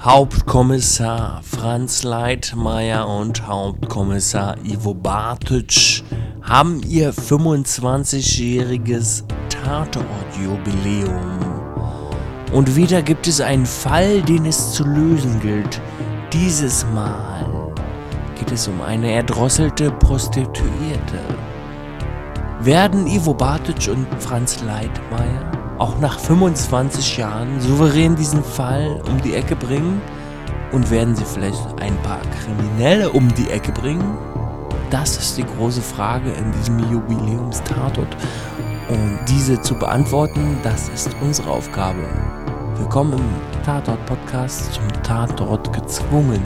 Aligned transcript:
Hauptkommissar 0.00 1.40
Franz 1.42 2.04
Leitmeier 2.04 3.08
und 3.08 3.48
Hauptkommissar 3.48 4.54
Ivo 4.62 4.94
Bartitsch 4.94 6.04
haben 6.40 6.80
ihr 6.86 7.12
25-jähriges 7.12 9.24
Tatortjubiläum. 9.48 11.40
Und 12.52 12.76
wieder 12.76 13.02
gibt 13.02 13.26
es 13.26 13.40
einen 13.40 13.66
Fall, 13.66 14.22
den 14.22 14.46
es 14.46 14.72
zu 14.72 14.84
lösen 14.84 15.40
gilt. 15.40 15.80
Dieses 16.32 16.86
Mal 16.94 17.74
geht 18.38 18.52
es 18.52 18.68
um 18.68 18.80
eine 18.80 19.10
erdrosselte 19.10 19.90
Prostituierte. 19.90 21.18
Werden 22.60 23.08
Ivo 23.08 23.34
Bartitsch 23.34 23.88
und 23.88 24.06
Franz 24.20 24.62
Leitmeier 24.62 25.47
auch 25.78 25.98
nach 25.98 26.18
25 26.18 27.18
Jahren 27.18 27.60
souverän 27.60 28.16
diesen 28.16 28.42
Fall 28.42 29.00
um 29.08 29.20
die 29.22 29.34
Ecke 29.34 29.56
bringen? 29.56 30.00
Und 30.72 30.90
werden 30.90 31.16
sie 31.16 31.24
vielleicht 31.24 31.64
ein 31.80 31.96
paar 32.02 32.20
Kriminelle 32.42 33.10
um 33.10 33.32
die 33.34 33.48
Ecke 33.48 33.72
bringen? 33.72 34.18
Das 34.90 35.16
ist 35.16 35.38
die 35.38 35.44
große 35.44 35.80
Frage 35.80 36.30
in 36.32 36.52
diesem 36.52 36.78
Jubiläumstatort. 36.90 38.16
Und 38.88 39.18
diese 39.28 39.60
zu 39.62 39.74
beantworten, 39.74 40.58
das 40.62 40.88
ist 40.90 41.10
unsere 41.22 41.50
Aufgabe. 41.50 42.06
Willkommen 42.76 43.14
im 43.14 43.62
Tatort-Podcast 43.64 44.74
zum 44.74 44.86
Tatort 45.02 45.72
gezwungen. 45.72 46.42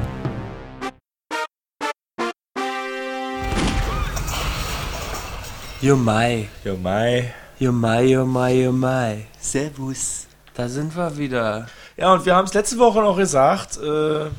Jo 5.81 5.97
Mai, 5.97 6.49
Jo, 6.65 6.77
Mai. 6.77 7.42
Jo 7.63 7.71
Mai, 7.71 8.07
jo 8.07 8.27
Mai, 8.27 8.65
jo 8.65 8.73
Mai. 8.73 9.27
Servus. 9.39 10.27
Da 10.55 10.69
sind 10.69 10.97
wir 10.97 11.17
wieder. 11.17 11.67
Ja, 11.97 12.13
und 12.13 12.27
wir 12.27 12.35
haben 12.35 12.47
es 12.47 12.55
letzte 12.55 12.77
Woche 12.79 13.01
noch 13.01 13.17
gesagt, 13.17 13.79
äh, 13.79 14.31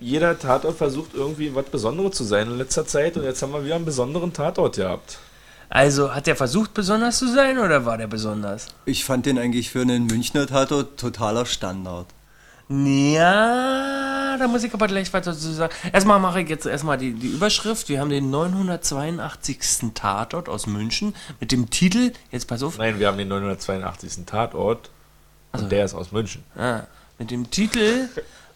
jeder 0.00 0.36
Tatort 0.36 0.76
versucht 0.76 1.14
irgendwie 1.14 1.54
was 1.54 1.66
Besonderes 1.66 2.16
zu 2.16 2.24
sein 2.24 2.48
in 2.48 2.58
letzter 2.58 2.84
Zeit 2.84 3.16
und 3.16 3.22
jetzt 3.22 3.40
haben 3.42 3.52
wir 3.52 3.64
wieder 3.64 3.76
einen 3.76 3.84
besonderen 3.84 4.32
Tatort 4.32 4.74
gehabt. 4.74 5.18
Also, 5.68 6.12
hat 6.12 6.26
der 6.26 6.34
versucht, 6.34 6.74
besonders 6.74 7.18
zu 7.18 7.32
sein 7.32 7.58
oder 7.58 7.86
war 7.86 7.96
der 7.96 8.08
besonders? 8.08 8.66
Ich 8.86 9.04
fand 9.04 9.26
den 9.26 9.38
eigentlich 9.38 9.70
für 9.70 9.82
einen 9.82 10.06
Münchner 10.06 10.48
Tatort 10.48 10.98
totaler 10.98 11.46
Standard. 11.46 12.06
Ja, 12.68 14.36
da 14.38 14.48
muss 14.48 14.64
ich 14.64 14.72
aber 14.72 14.86
gleich 14.86 15.12
was 15.12 15.24
dazu 15.24 15.52
sagen. 15.52 15.72
Erstmal 15.92 16.18
mache 16.18 16.40
ich 16.40 16.48
jetzt 16.48 16.66
erstmal 16.66 16.98
die, 16.98 17.12
die 17.12 17.28
Überschrift. 17.28 17.88
Wir 17.88 18.00
haben 18.00 18.10
den 18.10 18.30
982. 18.30 19.92
Tatort 19.94 20.48
aus 20.48 20.66
München 20.66 21.14
mit 21.40 21.52
dem 21.52 21.70
Titel, 21.70 22.12
jetzt 22.30 22.46
pass 22.46 22.62
auf, 22.62 22.78
Nein, 22.78 22.98
wir 22.98 23.08
haben 23.08 23.18
den 23.18 23.28
982. 23.28 24.24
Tatort 24.26 24.90
und 25.52 25.70
der 25.70 25.84
ist 25.84 25.94
aus 25.94 26.10
München. 26.12 26.42
ah, 26.56 26.80
mit 27.18 27.30
dem 27.30 27.50
Titel 27.50 28.08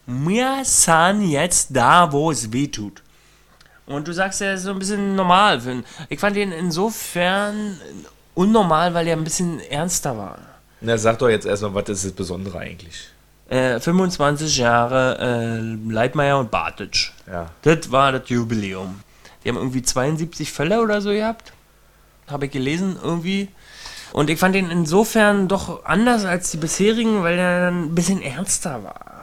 Wir 0.07 0.61
sind 0.65 1.29
jetzt 1.29 1.69
da, 1.71 2.11
wo 2.11 2.31
es 2.31 2.53
weh 2.53 2.67
tut. 2.69 3.03
Und 3.87 4.09
du 4.09 4.13
sagst 4.13 4.41
ja, 4.41 4.53
ist 4.55 4.65
so 4.65 4.71
ein 4.71 4.79
bisschen 4.79 5.15
normal. 5.17 5.61
Ich 6.09 6.19
fand 6.19 6.37
ihn 6.37 6.53
insofern 6.53 7.79
unnormal, 8.35 8.93
weil 8.95 9.07
er 9.07 9.17
ein 9.17 9.25
bisschen 9.25 9.61
ernster 9.61 10.17
war. 10.17 10.39
Na, 10.81 10.97
sag 10.99 11.19
doch 11.19 11.29
jetzt 11.29 11.47
erstmal, 11.47 11.75
was 11.75 11.89
ist 11.89 12.05
das 12.05 12.13
Besondere 12.13 12.59
eigentlich? 12.59 13.09
Äh, 13.49 13.81
25 13.81 14.59
Jahre 14.59 15.19
äh, 15.19 15.91
Leitmeier 15.91 16.39
und 16.39 16.51
Bartitsch. 16.51 17.13
Ja. 17.27 17.51
Das 17.63 17.91
war 17.91 18.13
das 18.13 18.29
Jubiläum. 18.29 19.01
Die 19.43 19.49
haben 19.49 19.57
irgendwie 19.57 19.83
72 19.83 20.53
Fälle 20.53 20.83
oder 20.83 21.01
so 21.01 21.11
gehabt. 21.11 21.53
Habe 22.27 22.47
ich 22.47 22.53
gelesen 22.53 22.99
irgendwie. 23.03 23.49
Und 24.13 24.29
ich 24.31 24.39
fand 24.39 24.55
ihn 24.55 24.71
insofern 24.71 25.49
doch 25.49 25.85
anders 25.85 26.25
als 26.25 26.51
die 26.51 26.57
bisherigen, 26.59 27.23
weil 27.23 27.39
er 27.39 27.67
dann 27.67 27.85
ein 27.85 27.95
bisschen 27.95 28.21
ernster 28.21 28.85
war. 28.85 29.18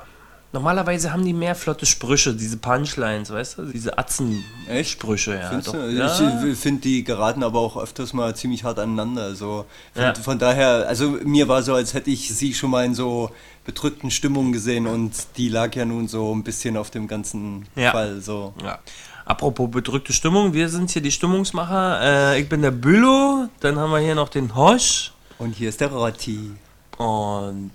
Normalerweise 0.55 1.11
haben 1.11 1.25
die 1.25 1.33
mehr 1.33 1.53
flotte 1.53 1.85
Sprüche, 1.85 2.33
diese 2.33 2.55
Punchlines, 2.55 3.29
weißt 3.29 3.57
du? 3.57 3.65
Diese 3.65 3.97
Atzen-Sprüche, 3.97 5.35
ja. 5.35 5.49
Findest 5.49 5.67
doch. 5.67 5.73
ja. 5.89 6.45
Ich 6.45 6.57
finde, 6.57 6.81
die 6.81 7.03
geraten 7.03 7.43
aber 7.43 7.59
auch 7.59 7.75
öfters 7.75 8.13
mal 8.13 8.33
ziemlich 8.37 8.63
hart 8.63 8.79
aneinander. 8.79 9.23
Also 9.23 9.65
von, 9.93 10.01
Ja. 10.01 10.13
von 10.15 10.39
daher, 10.39 10.87
also 10.87 11.09
mir 11.25 11.49
war 11.49 11.61
so, 11.61 11.73
als 11.73 11.93
hätte 11.93 12.09
ich 12.09 12.33
sie 12.33 12.53
schon 12.53 12.69
mal 12.69 12.85
in 12.85 12.95
so 12.95 13.31
bedrückten 13.65 14.11
Stimmungen 14.11 14.53
gesehen 14.53 14.87
und 14.87 15.11
die 15.35 15.49
lag 15.49 15.75
ja 15.75 15.83
nun 15.83 16.07
so 16.07 16.33
ein 16.33 16.43
bisschen 16.45 16.77
auf 16.77 16.89
dem 16.89 17.09
ganzen 17.09 17.67
Ja. 17.75 17.91
Fall. 17.91 18.21
So. 18.21 18.53
Ja. 18.63 18.79
Apropos 19.25 19.69
bedrückte 19.69 20.13
Stimmung, 20.13 20.53
wir 20.53 20.69
sind 20.69 20.89
hier 20.89 21.01
die 21.01 21.11
Stimmungsmacher. 21.11 21.99
Äh, 22.33 22.41
ich 22.41 22.47
bin 22.47 22.61
der 22.61 22.71
Bülow, 22.71 23.49
dann 23.59 23.77
haben 23.77 23.91
wir 23.91 23.99
hier 23.99 24.15
noch 24.15 24.29
den 24.29 24.55
Hosch. 24.55 25.11
Und 25.37 25.51
hier 25.53 25.67
ist 25.67 25.81
der 25.81 25.91
Rotti. 25.91 26.51
Und. 26.97 27.71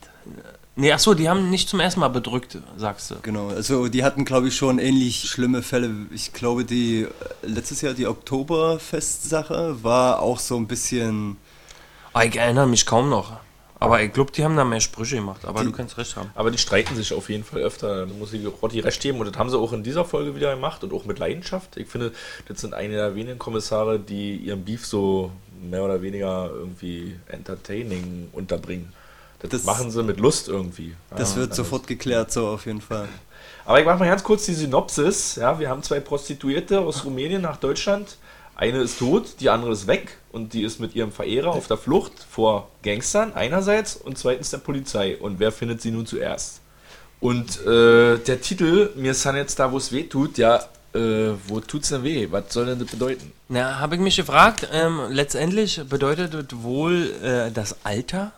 Nee, 0.81 0.93
achso, 0.93 1.13
die 1.13 1.29
haben 1.29 1.51
nicht 1.51 1.69
zum 1.69 1.79
ersten 1.79 2.01
Mal 2.01 2.09
bedrückt, 2.09 2.57
sagst 2.79 3.11
du. 3.11 3.17
Genau, 3.21 3.49
also 3.49 3.89
die 3.89 4.03
hatten, 4.03 4.25
glaube 4.25 4.49
ich, 4.49 4.57
schon 4.57 4.79
ähnlich 4.79 5.29
schlimme 5.29 5.63
Fälle. 5.63 5.91
Ich 6.11 6.33
glaube, 6.33 6.65
die 6.65 7.03
äh, 7.03 7.07
letztes 7.43 7.83
Jahr 7.83 7.93
die 7.93 8.07
Oktoberfestsache 8.07 9.85
war 9.85 10.21
auch 10.21 10.39
so 10.39 10.57
ein 10.57 10.67
bisschen. 10.67 11.37
Ah, 12.15 12.25
ich 12.25 12.35
erinnere 12.35 12.67
mich 12.67 12.87
kaum 12.87 13.11
noch. 13.11 13.41
Aber 13.79 14.03
ich 14.03 14.11
glaube, 14.11 14.33
die 14.33 14.43
haben 14.43 14.57
da 14.57 14.65
mehr 14.65 14.81
Sprüche 14.81 15.17
gemacht. 15.17 15.45
Aber 15.45 15.65
du 15.65 15.71
kannst 15.71 15.99
recht 15.99 16.17
haben. 16.17 16.31
Aber 16.35 16.51
die 16.51 16.57
streiten 16.57 16.97
sich 16.97 17.13
auf 17.13 17.29
jeden 17.29 17.45
Fall 17.45 17.61
öfter. 17.61 18.07
Da 18.07 18.13
muss 18.15 18.33
ich 18.33 18.47
Rotti 18.63 18.81
recht 18.81 19.03
geben. 19.03 19.21
Und 19.21 19.27
das 19.27 19.37
haben 19.37 19.51
sie 19.51 19.59
auch 19.59 19.75
in 19.75 19.83
dieser 19.83 20.07
Folge 20.07 20.35
wieder 20.35 20.55
gemacht 20.55 20.83
und 20.83 20.95
auch 20.95 21.05
mit 21.05 21.19
Leidenschaft. 21.19 21.77
Ich 21.77 21.89
finde, 21.89 22.13
das 22.49 22.59
sind 22.59 22.73
eine 22.73 22.95
der 22.95 23.15
wenigen 23.15 23.39
Kommissare, 23.39 23.99
die 23.99 24.37
ihren 24.37 24.65
Beef 24.65 24.87
so 24.87 25.31
mehr 25.61 25.85
oder 25.85 26.01
weniger 26.01 26.51
irgendwie 26.51 27.17
entertaining 27.29 28.29
unterbringen. 28.33 28.95
Das, 29.49 29.65
machen 29.65 29.91
sie 29.91 30.03
mit 30.03 30.21
Lust 30.21 30.49
irgendwie. 30.49 30.95
Das 31.17 31.33
Ja, 31.33 31.41
wird 31.41 31.51
dann 31.51 31.57
sofort 31.57 31.87
geklärt, 31.87 32.31
so 32.31 32.49
auf 32.49 32.67
jeden 32.67 32.81
Fall. 32.81 33.09
Aber 33.65 33.81
ich 33.81 33.87
mache 33.87 33.99
mal 33.99 34.09
ganz 34.09 34.23
kurz 34.23 34.47
die 34.47 34.55
Synopsis. 34.55 35.37
Ja, 35.37 35.59
wir 35.59 35.69
haben 35.69 35.83
zwei 35.83 36.01
Prostituierte 36.01 36.81
aus 36.81 37.05
Rumänien 37.05 37.43
nach 37.43 37.57
Deutschland. 37.57 38.17
Eine 38.57 38.83
ist 38.83 38.99
tot, 38.99 39.41
die 39.41 39.49
andere 39.49 39.73
ist 39.73 39.87
weg 39.87 40.19
und 40.33 40.53
die 40.53 40.65
ist 40.65 40.81
mit 40.81 40.95
ihrem 40.95 41.13
Verehrer 41.13 41.53
auf 41.53 41.67
der 41.67 41.79
Flucht 41.79 42.13
vor 42.31 42.69
Gangstern 42.83 43.33
einerseits 43.33 43.97
und 43.97 44.19
zweitens 44.19 44.51
der 44.51 44.59
Polizei. 44.59 45.17
Und 45.17 45.41
wer 45.41 45.51
findet 45.51 45.81
sie 45.81 45.91
nun 45.91 46.05
zuerst? 46.05 46.61
Und 47.21 47.65
äh, 47.67 48.19
der 48.19 48.41
Titel, 48.41 48.91
mir 48.97 49.13
ist 49.13 49.25
jetzt 49.25 49.59
da, 49.59 49.73
wo 49.73 49.79
es 49.79 49.93
weh 49.93 50.05
tut, 50.05 50.37
ja, 50.37 50.65
äh, 50.95 51.33
wo 51.47 51.61
tut's 51.61 51.89
denn 51.91 52.03
weh? 52.03 52.29
Was 52.31 52.53
soll 52.53 52.67
denn 52.67 52.79
das 52.79 52.89
bedeuten? 52.89 53.33
Na, 53.49 53.79
habe 53.79 53.95
ich 53.95 54.01
mich 54.01 54.17
gefragt. 54.17 54.69
Ähm, 54.73 55.01
letztendlich 55.11 55.81
bedeutet 55.89 56.35
das 56.35 56.63
wohl 56.63 57.13
äh, 57.23 57.51
das 57.51 57.77
Alter 57.85 58.33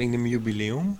wegen 0.00 0.12
dem 0.12 0.26
Jubiläum. 0.26 0.96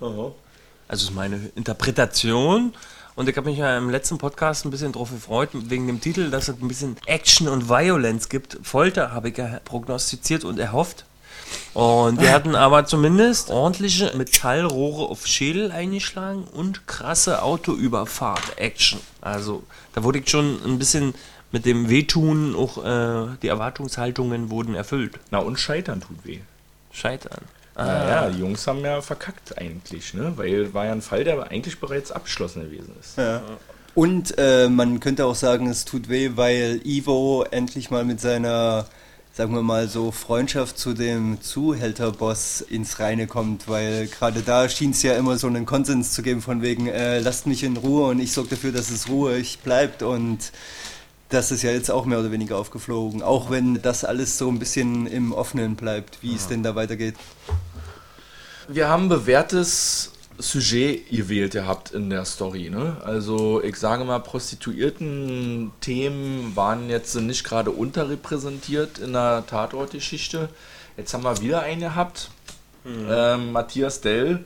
Also 0.87 1.07
ist 1.07 1.15
meine 1.15 1.51
Interpretation. 1.55 2.73
Und 3.15 3.27
ich 3.27 3.35
habe 3.35 3.49
mich 3.49 3.57
ja 3.57 3.77
im 3.77 3.89
letzten 3.89 4.19
Podcast 4.19 4.63
ein 4.63 4.71
bisschen 4.71 4.93
drauf 4.93 5.11
gefreut, 5.11 5.49
wegen 5.53 5.87
dem 5.87 5.99
Titel, 5.99 6.29
dass 6.29 6.47
es 6.47 6.61
ein 6.61 6.67
bisschen 6.67 6.95
Action 7.07 7.49
und 7.49 7.67
Violence 7.67 8.29
gibt. 8.29 8.59
Folter 8.63 9.11
habe 9.11 9.29
ich 9.29 9.37
ja 9.37 9.59
prognostiziert 9.65 10.43
und 10.43 10.59
erhofft. 10.59 11.05
Und 11.73 12.21
wir 12.21 12.31
hatten 12.31 12.55
aber 12.55 12.85
zumindest 12.85 13.49
ordentliche 13.49 14.15
Metallrohre 14.15 15.09
auf 15.09 15.27
Schädel 15.27 15.71
eingeschlagen 15.71 16.43
und 16.43 16.87
krasse 16.87 17.41
Autoüberfahrt-Action. 17.41 18.99
Also 19.19 19.63
da 19.93 20.03
wurde 20.03 20.19
ich 20.19 20.29
schon 20.29 20.59
ein 20.63 20.79
bisschen 20.79 21.13
mit 21.51 21.65
dem 21.65 21.89
Wehtun, 21.89 22.55
auch 22.55 22.77
äh, 22.85 23.35
die 23.41 23.47
Erwartungshaltungen 23.47 24.49
wurden 24.51 24.75
erfüllt. 24.75 25.19
Na 25.31 25.39
und 25.39 25.59
Scheitern 25.59 25.99
tut 26.01 26.23
weh. 26.23 26.39
Scheitern. 26.93 27.41
Naja, 27.85 28.29
die 28.29 28.39
Jungs 28.39 28.65
haben 28.67 28.79
ja 28.79 29.01
verkackt 29.01 29.57
eigentlich, 29.57 30.13
ne? 30.13 30.33
Weil 30.35 30.73
war 30.73 30.85
ja 30.85 30.91
ein 30.91 31.01
Fall, 31.01 31.23
der 31.23 31.49
eigentlich 31.49 31.79
bereits 31.79 32.11
abgeschlossen 32.11 32.63
gewesen 32.63 32.95
ist. 32.99 33.17
Ja. 33.17 33.41
Und 33.93 34.35
äh, 34.37 34.69
man 34.69 34.99
könnte 34.99 35.25
auch 35.25 35.35
sagen, 35.35 35.67
es 35.67 35.83
tut 35.85 36.07
weh, 36.07 36.31
weil 36.35 36.81
Ivo 36.85 37.43
endlich 37.51 37.91
mal 37.91 38.05
mit 38.05 38.21
seiner, 38.21 38.85
sagen 39.33 39.53
wir 39.53 39.63
mal 39.63 39.89
so, 39.89 40.11
Freundschaft 40.11 40.77
zu 40.77 40.93
dem 40.93 41.41
Zuhälterboss 41.41 42.61
ins 42.61 42.99
Reine 42.99 43.27
kommt, 43.27 43.67
weil 43.67 44.07
gerade 44.07 44.41
da 44.41 44.69
schien 44.69 44.91
es 44.91 45.03
ja 45.03 45.15
immer 45.15 45.37
so 45.37 45.47
einen 45.47 45.65
Konsens 45.65 46.13
zu 46.13 46.21
geben 46.21 46.41
von 46.41 46.61
wegen, 46.61 46.87
äh, 46.87 47.19
lasst 47.19 47.47
mich 47.47 47.63
in 47.63 47.75
Ruhe 47.75 48.07
und 48.09 48.19
ich 48.19 48.31
sorge 48.31 48.51
dafür, 48.51 48.71
dass 48.71 48.89
es 48.91 49.09
ruhig 49.09 49.59
bleibt 49.59 50.03
und 50.03 50.51
das 51.27 51.51
ist 51.51 51.61
ja 51.61 51.71
jetzt 51.71 51.89
auch 51.89 52.05
mehr 52.05 52.19
oder 52.19 52.31
weniger 52.31 52.57
aufgeflogen, 52.57 53.21
auch 53.21 53.49
wenn 53.49 53.81
das 53.81 54.03
alles 54.03 54.37
so 54.37 54.49
ein 54.49 54.59
bisschen 54.59 55.07
im 55.07 55.33
Offenen 55.33 55.75
bleibt, 55.75 56.21
wie 56.21 56.35
es 56.35 56.47
denn 56.47 56.61
da 56.61 56.75
weitergeht. 56.75 57.15
Wir 58.67 58.89
haben 58.89 59.09
bewährtes 59.09 60.11
Sujet 60.37 61.09
gewählt 61.09 61.53
gehabt 61.53 61.91
in 61.91 62.09
der 62.09 62.25
Story. 62.25 62.69
Ne? 62.69 62.97
Also 63.03 63.61
ich 63.61 63.75
sage 63.75 64.03
mal, 64.03 64.19
Prostituierten-Themen 64.19 66.55
waren 66.55 66.89
jetzt 66.89 67.13
nicht 67.15 67.43
gerade 67.43 67.69
unterrepräsentiert 67.71 68.99
in 68.99 69.13
der 69.13 69.45
Tatortgeschichte. 69.47 70.49
Jetzt 70.97 71.13
haben 71.13 71.23
wir 71.23 71.39
wieder 71.41 71.61
einen 71.61 71.81
gehabt. 71.81 72.29
Ähm, 72.85 73.51
Matthias 73.51 74.01
Dell 74.01 74.45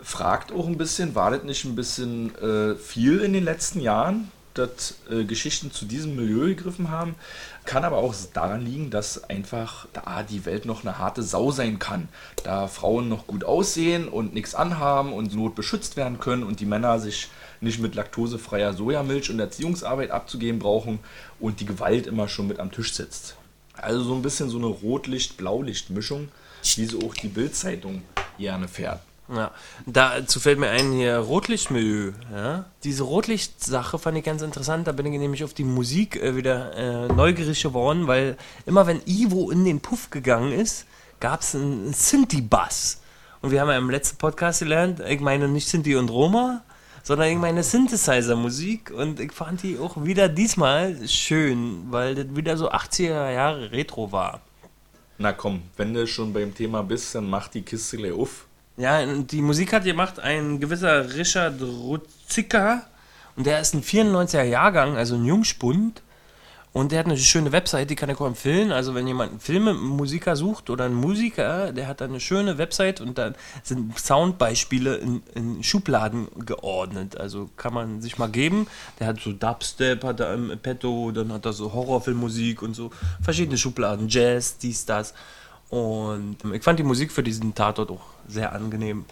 fragt 0.00 0.52
auch 0.52 0.66
ein 0.66 0.78
bisschen, 0.78 1.14
war 1.14 1.30
das 1.30 1.42
nicht 1.42 1.66
ein 1.66 1.76
bisschen 1.76 2.34
äh, 2.36 2.76
viel 2.76 3.20
in 3.20 3.34
den 3.34 3.44
letzten 3.44 3.80
Jahren? 3.80 4.30
dass 4.54 4.94
äh, 5.10 5.24
Geschichten 5.24 5.72
zu 5.72 5.84
diesem 5.84 6.16
Milieu 6.16 6.46
gegriffen 6.46 6.90
haben. 6.90 7.16
Kann 7.64 7.84
aber 7.84 7.96
auch 7.96 8.14
daran 8.34 8.64
liegen, 8.64 8.90
dass 8.90 9.24
einfach 9.24 9.86
da 9.94 10.22
die 10.22 10.44
Welt 10.44 10.66
noch 10.66 10.82
eine 10.82 10.98
harte 10.98 11.22
Sau 11.22 11.50
sein 11.50 11.78
kann. 11.78 12.08
Da 12.42 12.68
Frauen 12.68 13.08
noch 13.08 13.26
gut 13.26 13.44
aussehen 13.44 14.06
und 14.06 14.34
nichts 14.34 14.54
anhaben 14.54 15.14
und 15.14 15.34
Not 15.34 15.54
beschützt 15.54 15.96
werden 15.96 16.20
können 16.20 16.42
und 16.42 16.60
die 16.60 16.66
Männer 16.66 16.98
sich 17.00 17.28
nicht 17.62 17.80
mit 17.80 17.94
laktosefreier 17.94 18.74
Sojamilch 18.74 19.30
und 19.30 19.40
Erziehungsarbeit 19.40 20.10
abzugeben 20.10 20.58
brauchen 20.58 20.98
und 21.40 21.60
die 21.60 21.66
Gewalt 21.66 22.06
immer 22.06 22.28
schon 22.28 22.48
mit 22.48 22.60
am 22.60 22.70
Tisch 22.70 22.92
sitzt. 22.92 23.36
Also 23.72 24.04
so 24.04 24.14
ein 24.14 24.22
bisschen 24.22 24.50
so 24.50 24.58
eine 24.58 24.66
Rotlicht-Blaulicht-Mischung, 24.66 26.28
wie 26.76 26.84
so 26.84 26.98
auch 27.00 27.14
die 27.14 27.28
Bildzeitung 27.28 28.02
gerne 28.38 28.68
fährt. 28.68 29.00
Ja, 29.28 29.52
dazu 29.86 30.38
fällt 30.38 30.58
mir 30.58 30.68
ein 30.68 30.92
hier 30.92 31.16
Rotlichtmilieu. 31.16 32.12
Ja? 32.30 32.66
Diese 32.82 33.04
Rotlicht-Sache 33.04 33.98
fand 33.98 34.18
ich 34.18 34.24
ganz 34.24 34.42
interessant. 34.42 34.86
Da 34.86 34.92
bin 34.92 35.06
ich 35.06 35.18
nämlich 35.18 35.44
auf 35.44 35.54
die 35.54 35.64
Musik 35.64 36.16
äh, 36.16 36.36
wieder 36.36 36.76
äh, 36.76 37.08
neugierig 37.08 37.62
geworden, 37.62 38.06
weil 38.06 38.36
immer 38.66 38.86
wenn 38.86 39.00
Ivo 39.06 39.50
in 39.50 39.64
den 39.64 39.80
Puff 39.80 40.10
gegangen 40.10 40.52
ist, 40.52 40.86
gab 41.20 41.40
es 41.40 41.54
einen 41.54 41.94
Synthi-Bass. 41.94 43.00
Und 43.40 43.50
wir 43.50 43.62
haben 43.62 43.68
ja 43.68 43.78
im 43.78 43.88
letzten 43.88 44.18
Podcast 44.18 44.60
gelernt, 44.60 45.00
ich 45.00 45.20
meine 45.20 45.48
nicht 45.48 45.68
Synthi 45.68 45.96
und 45.96 46.10
Roma, 46.10 46.62
sondern 47.02 47.28
ich 47.28 47.38
meine 47.38 47.62
Synthesizer-Musik. 47.62 48.90
Und 48.90 49.20
ich 49.20 49.32
fand 49.32 49.62
die 49.62 49.78
auch 49.78 50.04
wieder 50.04 50.28
diesmal 50.28 51.08
schön, 51.08 51.86
weil 51.90 52.14
das 52.14 52.36
wieder 52.36 52.58
so 52.58 52.70
80er 52.70 53.30
Jahre 53.30 53.72
Retro 53.72 54.12
war. 54.12 54.42
Na 55.16 55.32
komm, 55.32 55.62
wenn 55.78 55.94
du 55.94 56.06
schon 56.06 56.32
beim 56.34 56.54
Thema 56.54 56.82
bist, 56.82 57.14
dann 57.14 57.30
mach 57.30 57.48
die 57.48 57.62
Kiste 57.62 57.96
gleich 57.96 58.12
auf. 58.12 58.46
Ja, 58.76 59.06
die 59.06 59.40
Musik 59.40 59.72
hat 59.72 59.84
gemacht 59.84 60.18
ein 60.18 60.58
gewisser 60.58 61.14
Richard 61.14 61.60
Ruzicka. 61.62 62.82
Und 63.36 63.46
der 63.46 63.60
ist 63.60 63.74
ein 63.74 63.82
94er 63.82 64.42
Jahrgang, 64.42 64.96
also 64.96 65.14
ein 65.14 65.24
Jungspund. 65.24 66.02
Und 66.72 66.90
der 66.90 66.98
hat 66.98 67.06
eine 67.06 67.16
schöne 67.16 67.52
Website, 67.52 67.88
die 67.88 67.94
kann 67.94 68.10
ich 68.10 68.18
auch 68.18 68.26
empfehlen. 68.26 68.72
Also 68.72 68.96
wenn 68.96 69.06
jemand 69.06 69.30
einen 69.30 69.40
Filmemusiker 69.40 70.34
sucht 70.34 70.70
oder 70.70 70.86
einen 70.86 70.96
Musiker, 70.96 71.72
der 71.72 71.86
hat 71.86 72.00
da 72.00 72.06
eine 72.06 72.18
schöne 72.18 72.58
Website 72.58 73.00
und 73.00 73.16
da 73.16 73.32
sind 73.62 73.96
Soundbeispiele 73.96 74.96
in, 74.96 75.22
in 75.36 75.62
Schubladen 75.62 76.26
geordnet. 76.44 77.16
Also 77.16 77.48
kann 77.56 77.74
man 77.74 78.02
sich 78.02 78.18
mal 78.18 78.28
geben. 78.28 78.66
Der 78.98 79.06
hat 79.06 79.20
so 79.20 79.32
Dubstep, 79.32 80.02
hat 80.02 80.18
er 80.18 80.34
im 80.34 80.58
Petto, 80.58 81.12
dann 81.12 81.32
hat 81.32 81.46
er 81.46 81.52
so 81.52 81.72
Horrorfilmmusik 81.72 82.60
und 82.60 82.74
so 82.74 82.90
verschiedene 83.22 83.56
Schubladen, 83.56 84.08
Jazz, 84.08 84.58
dies, 84.58 84.84
das. 84.84 85.14
Und 85.74 86.36
ich 86.52 86.62
fand 86.62 86.78
die 86.78 86.84
Musik 86.84 87.10
für 87.10 87.22
diesen 87.22 87.54
Tatort 87.54 87.90
auch 87.90 88.00
sehr 88.28 88.52
angenehm. 88.52 89.04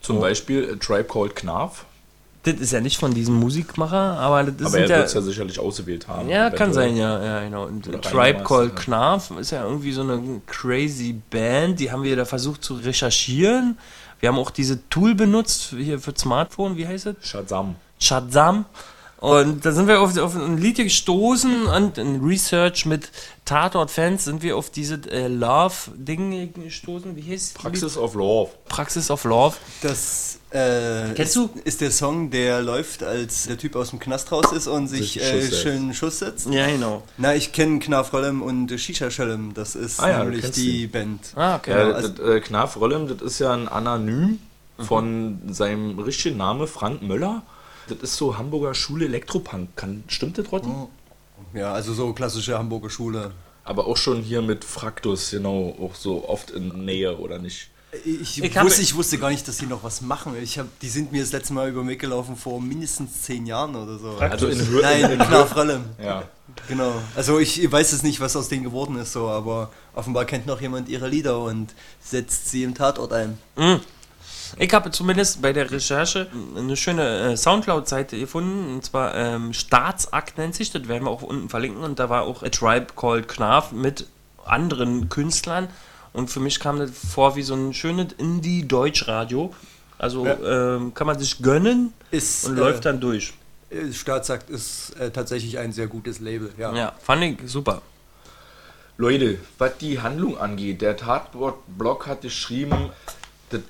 Zum 0.00 0.16
Oh. 0.16 0.20
Beispiel 0.20 0.72
A 0.72 0.76
Tribe 0.76 1.04
Called 1.04 1.36
Knarf. 1.36 1.84
Das 2.42 2.54
ist 2.54 2.72
ja 2.72 2.80
nicht 2.80 2.96
von 2.96 3.12
diesem 3.12 3.34
Musikmacher, 3.34 4.16
aber 4.18 4.44
das 4.44 4.54
Aber 4.62 4.70
sind 4.70 4.82
er 4.84 4.88
ja, 4.88 4.96
wird 4.96 5.08
es 5.08 5.12
ja 5.14 5.20
sicherlich 5.20 5.58
ausgewählt 5.60 6.08
haben. 6.08 6.28
ja, 6.30 6.48
kann 6.48 6.72
sein, 6.72 6.96
ja, 6.96 7.22
ja, 7.22 7.40
genau. 7.44 7.66
Und 7.66 7.82
Tribe 8.02 8.42
Called 8.44 8.72
ja. 8.76 8.82
Knarf 8.82 9.30
ist 9.38 9.50
ja 9.50 9.62
irgendwie 9.62 9.92
so 9.92 10.00
eine 10.00 10.40
crazy 10.46 11.20
Band, 11.30 11.78
die 11.80 11.92
haben 11.92 12.02
wir 12.02 12.16
da 12.16 12.24
versucht 12.24 12.64
zu 12.64 12.74
recherchieren. 12.76 13.76
Wir 14.20 14.30
haben 14.30 14.38
auch 14.38 14.50
diese 14.50 14.88
Tool 14.88 15.14
benutzt, 15.14 15.74
hier 15.76 15.98
für 16.00 16.14
Smartphone, 16.16 16.76
wie 16.78 16.86
heißt 16.86 17.06
es? 17.06 17.16
Shazam. 17.20 17.76
Shazam. 17.98 18.64
Und 19.20 19.66
da 19.66 19.72
sind 19.72 19.86
wir 19.86 20.00
auf, 20.00 20.16
auf 20.16 20.34
ein 20.34 20.56
Lied 20.56 20.76
gestoßen 20.76 21.66
und 21.66 21.98
in 21.98 22.24
Research 22.24 22.86
mit 22.86 23.10
Tatort-Fans 23.44 24.24
sind 24.24 24.42
wir 24.42 24.56
auf 24.56 24.70
diese 24.70 24.94
äh, 25.10 25.28
Love-Ding 25.28 26.54
gestoßen. 26.54 27.14
Wie 27.16 27.20
hieß 27.20 27.52
Praxis 27.52 27.98
of 27.98 28.14
Love. 28.14 28.50
Praxis 28.68 29.10
of 29.10 29.24
Love. 29.24 29.56
Das 29.82 30.38
äh, 30.50 31.12
Kennst 31.14 31.18
ist, 31.18 31.36
du? 31.36 31.50
ist 31.64 31.80
der 31.82 31.90
Song, 31.90 32.30
der 32.30 32.62
läuft, 32.62 33.02
als 33.02 33.46
der 33.46 33.58
Typ 33.58 33.76
aus 33.76 33.90
dem 33.90 33.98
Knast 33.98 34.32
raus 34.32 34.52
ist 34.52 34.66
und 34.66 34.88
sich 34.88 35.20
äh, 35.20 35.22
Schuss 35.32 35.50
setzt. 35.50 35.62
schön 35.62 35.94
Schuss 35.94 36.18
setzt. 36.20 36.46
Ja, 36.50 36.66
genau. 36.68 37.02
Na, 37.18 37.34
ich 37.34 37.52
kenne 37.52 37.78
Knarfrollem 37.78 38.40
und 38.40 38.70
Shisha 38.80 39.10
Schellem. 39.10 39.52
Das 39.52 39.74
ist 39.74 40.00
Ah 40.00 40.08
ja, 40.10 40.24
nämlich 40.24 40.50
die 40.52 40.86
Band. 40.86 41.20
Ah, 41.36 41.56
okay. 41.56 41.72
Ja, 41.72 41.92
also- 41.92 42.08
das, 42.08 42.26
äh, 42.26 42.40
Knarf 42.40 42.76
Rollem, 42.80 43.06
das 43.06 43.20
ist 43.20 43.38
ja 43.38 43.52
ein 43.52 43.68
Anonym 43.68 44.38
Mhm. 44.78 44.84
von 44.84 45.38
seinem 45.50 45.98
richtigen 45.98 46.38
Namen 46.38 46.66
Frank 46.66 47.02
Möller. 47.02 47.42
Das 47.90 48.10
ist 48.10 48.16
so 48.16 48.38
Hamburger 48.38 48.74
Schule 48.74 49.06
Elektropunk. 49.06 49.76
Kann, 49.76 50.04
stimmt 50.08 50.38
das, 50.38 50.50
Rotti? 50.50 50.70
Ja, 51.54 51.72
also 51.72 51.92
so 51.92 52.12
klassische 52.12 52.58
Hamburger 52.58 52.90
Schule. 52.90 53.32
Aber 53.64 53.86
auch 53.86 53.96
schon 53.96 54.22
hier 54.22 54.42
mit 54.42 54.64
Fraktus, 54.64 55.30
genau, 55.30 55.76
auch 55.80 55.94
so 55.94 56.28
oft 56.28 56.50
in 56.50 56.84
Nähe, 56.84 57.18
oder 57.18 57.38
nicht? 57.38 57.70
Ich, 58.04 58.42
Ich 58.42 58.62
wusste, 58.62 58.82
ich 58.82 58.94
wusste 58.94 59.18
gar 59.18 59.30
nicht, 59.30 59.46
dass 59.48 59.58
die 59.58 59.66
noch 59.66 59.82
was 59.82 60.00
machen. 60.00 60.34
Ich 60.40 60.58
hab, 60.58 60.66
die 60.78 60.88
sind 60.88 61.10
mir 61.10 61.22
das 61.22 61.32
letzte 61.32 61.52
Mal 61.52 61.68
über 61.68 61.82
den 61.82 61.88
Weg 61.88 62.00
gelaufen 62.00 62.36
vor 62.36 62.60
mindestens 62.60 63.22
zehn 63.22 63.46
Jahren 63.46 63.74
oder 63.74 63.98
so. 63.98 64.16
Also 64.18 64.46
in 64.46 64.64
Hür 64.64 64.82
Nein, 64.82 65.10
in, 65.10 65.18
Knarfrollem. 65.18 65.84
Ja. 66.02 66.24
Genau. 66.68 66.92
Also 67.16 67.38
ich 67.40 67.70
weiß 67.70 67.92
es 67.92 68.02
nicht, 68.04 68.20
was 68.20 68.36
aus 68.36 68.48
denen 68.48 68.62
geworden 68.62 68.96
ist, 68.96 69.12
so, 69.12 69.28
aber 69.28 69.70
offenbar 69.94 70.24
kennt 70.24 70.46
noch 70.46 70.60
jemand 70.60 70.88
ihre 70.88 71.08
Lieder 71.08 71.40
und 71.40 71.74
setzt 72.00 72.48
sie 72.48 72.62
im 72.62 72.74
Tatort 72.74 73.12
ein. 73.12 73.38
Ich 74.58 74.72
habe 74.74 74.90
zumindest 74.90 75.42
bei 75.42 75.52
der 75.52 75.70
Recherche 75.70 76.28
eine 76.56 76.76
schöne 76.76 77.32
äh, 77.32 77.36
Soundcloud-Seite 77.36 78.18
gefunden, 78.18 78.74
und 78.74 78.84
zwar 78.84 79.14
ähm, 79.14 79.52
Staatsakt 79.52 80.38
nennt 80.38 80.54
sich, 80.54 80.70
das 80.70 80.88
werden 80.88 81.04
wir 81.04 81.10
auch 81.10 81.22
unten 81.22 81.48
verlinken, 81.48 81.82
und 81.82 81.98
da 81.98 82.08
war 82.08 82.22
auch 82.22 82.42
A 82.42 82.48
Tribe 82.48 82.88
Called 82.96 83.28
Knarf 83.28 83.72
mit 83.72 84.06
anderen 84.44 85.08
Künstlern 85.08 85.68
und 86.12 86.28
für 86.30 86.40
mich 86.40 86.58
kam 86.58 86.78
das 86.78 86.90
vor 86.90 87.36
wie 87.36 87.42
so 87.42 87.54
ein 87.54 87.72
schönes 87.72 88.12
Indie-Deutsch-Radio. 88.18 89.54
Also 89.98 90.26
ähm, 90.26 90.94
kann 90.94 91.06
man 91.06 91.18
sich 91.18 91.42
gönnen 91.42 91.92
Ist, 92.10 92.46
und 92.46 92.56
äh, 92.56 92.60
läuft 92.60 92.86
dann 92.86 93.00
durch. 93.00 93.34
äh, 93.70 93.92
Staatsakt 93.92 94.48
ist 94.48 94.98
äh, 94.98 95.10
tatsächlich 95.10 95.58
ein 95.58 95.72
sehr 95.72 95.86
gutes 95.86 96.20
Label, 96.20 96.50
ja. 96.56 96.74
Ja, 96.74 96.92
fand 97.02 97.22
ich 97.22 97.38
super. 97.44 97.82
Leute, 98.96 99.38
was 99.58 99.78
die 99.78 100.00
Handlung 100.00 100.38
angeht, 100.38 100.82
der 100.82 100.96
Tatort-Blog 100.96 102.06
hat 102.06 102.22
geschrieben, 102.22 102.90
das, 103.50 103.60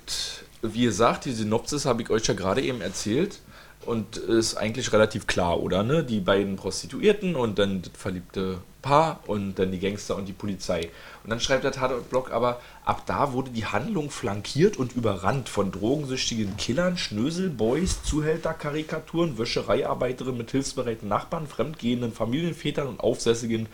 wie 0.61 0.83
gesagt, 0.83 1.25
die 1.25 1.31
Synopsis 1.31 1.85
habe 1.85 2.01
ich 2.01 2.09
euch 2.09 2.25
ja 2.27 2.33
gerade 2.33 2.61
eben 2.61 2.81
erzählt 2.81 3.39
und 3.85 4.17
ist 4.17 4.55
eigentlich 4.55 4.93
relativ 4.93 5.27
klar, 5.27 5.59
oder? 5.59 5.83
Ne? 5.83 6.03
Die 6.03 6.19
beiden 6.19 6.55
Prostituierten 6.55 7.35
und 7.35 7.57
dann 7.57 7.81
das 7.81 7.91
verliebte 7.95 8.59
Paar 8.81 9.19
und 9.27 9.55
dann 9.55 9.71
die 9.71 9.79
Gangster 9.79 10.15
und 10.15 10.25
die 10.25 10.33
Polizei. 10.33 10.89
Und 11.23 11.29
dann 11.29 11.39
schreibt 11.39 11.63
der 11.63 11.71
Tatort-Blog 11.71 12.31
aber, 12.31 12.59
ab 12.83 13.03
da 13.05 13.33
wurde 13.33 13.51
die 13.51 13.65
Handlung 13.65 14.09
flankiert 14.09 14.77
und 14.77 14.93
überrannt 14.93 15.49
von 15.49 15.71
drogensüchtigen 15.71 16.57
Killern, 16.57 16.97
Schnöselboys, 16.97 18.03
Zuhälterkarikaturen, 18.03 19.37
Wäschereiarbeiterinnen 19.37 20.37
mit 20.37 20.51
hilfsbereiten 20.51 21.07
Nachbarn, 21.07 21.47
fremdgehenden 21.47 22.11
Familienvätern 22.11 22.87
und 22.87 22.99
aufsässigen 22.99 23.67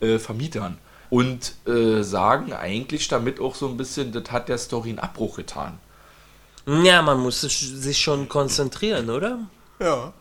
äh, 0.00 0.18
Vermietern. 0.18 0.78
Und 1.10 1.54
äh, 1.66 2.02
sagen 2.02 2.52
eigentlich 2.52 3.08
damit 3.08 3.38
auch 3.38 3.54
so 3.54 3.68
ein 3.68 3.76
bisschen, 3.76 4.12
das 4.12 4.30
hat 4.30 4.48
der 4.48 4.58
Story 4.58 4.90
einen 4.90 4.98
Abbruch 4.98 5.36
getan. 5.36 5.78
Ja, 6.66 7.02
man 7.02 7.20
muss 7.20 7.40
sich, 7.40 7.98
schon 7.98 8.28
konzentrieren, 8.28 9.10
oder? 9.10 9.38
Ja. 9.80 10.12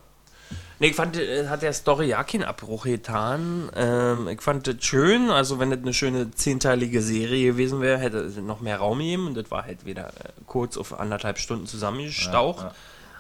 Nee, 0.80 0.88
ich 0.88 0.96
fand, 0.96 1.16
äh, 1.16 1.48
hat 1.48 1.62
der 1.62 1.74
Story 1.74 2.08
ja 2.08 2.24
keinen 2.24 2.44
Abbruch 2.44 2.86
getan. 2.86 3.70
Ähm, 3.76 4.28
ich 4.28 4.42
fand 4.42 4.66
das 4.66 4.84
schön. 4.84 5.30
Also, 5.30 5.60
wenn 5.60 5.70
das 5.70 5.80
eine 5.80 5.94
schöne 5.94 6.32
zehnteilige 6.32 7.04
Serie 7.04 7.52
gewesen 7.52 7.82
wäre, 7.82 8.00
hätte 8.00 8.18
es 8.18 8.38
noch 8.38 8.62
mehr 8.62 8.78
Raum 8.78 8.98
gegeben. 8.98 9.28
Und 9.28 9.38
das 9.38 9.52
war 9.52 9.66
halt 9.66 9.86
wieder 9.86 10.08
äh, 10.08 10.30
kurz 10.48 10.78
auf 10.78 11.00
anderthalb 11.00 11.38
Stunden 11.38 11.68
zusammengestaucht. 11.68 12.64
Ja, 12.64 12.70
ja. 12.70 12.76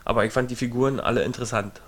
Aber 0.06 0.26
ich 0.26 0.34
fand 0.34 0.50
die 0.50 0.56
Figuren 0.56 1.00
alle 1.00 1.24
interessant. 1.24 1.80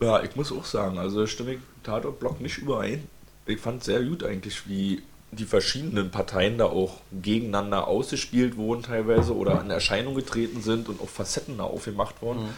Ja, 0.00 0.22
ich 0.22 0.34
muss 0.36 0.50
auch 0.50 0.64
sagen, 0.64 0.98
also 0.98 1.20
da 1.20 1.26
stimme 1.26 1.54
ich 1.54 1.60
Tatort-Block 1.82 2.40
nicht 2.40 2.56
überein. 2.56 3.06
Ich 3.44 3.60
fand 3.60 3.84
sehr 3.84 4.02
gut 4.02 4.24
eigentlich, 4.24 4.66
wie 4.66 5.02
die 5.34 5.44
verschiedenen 5.44 6.10
Parteien 6.10 6.58
da 6.58 6.66
auch 6.66 6.98
gegeneinander 7.12 7.88
ausgespielt 7.88 8.56
wurden 8.56 8.82
teilweise 8.82 9.34
oder 9.34 9.60
in 9.60 9.70
Erscheinung 9.70 10.14
getreten 10.14 10.62
sind 10.62 10.88
und 10.88 11.00
auch 11.00 11.08
Facetten 11.08 11.58
da 11.58 11.64
aufgemacht 11.64 12.22
wurden. 12.22 12.48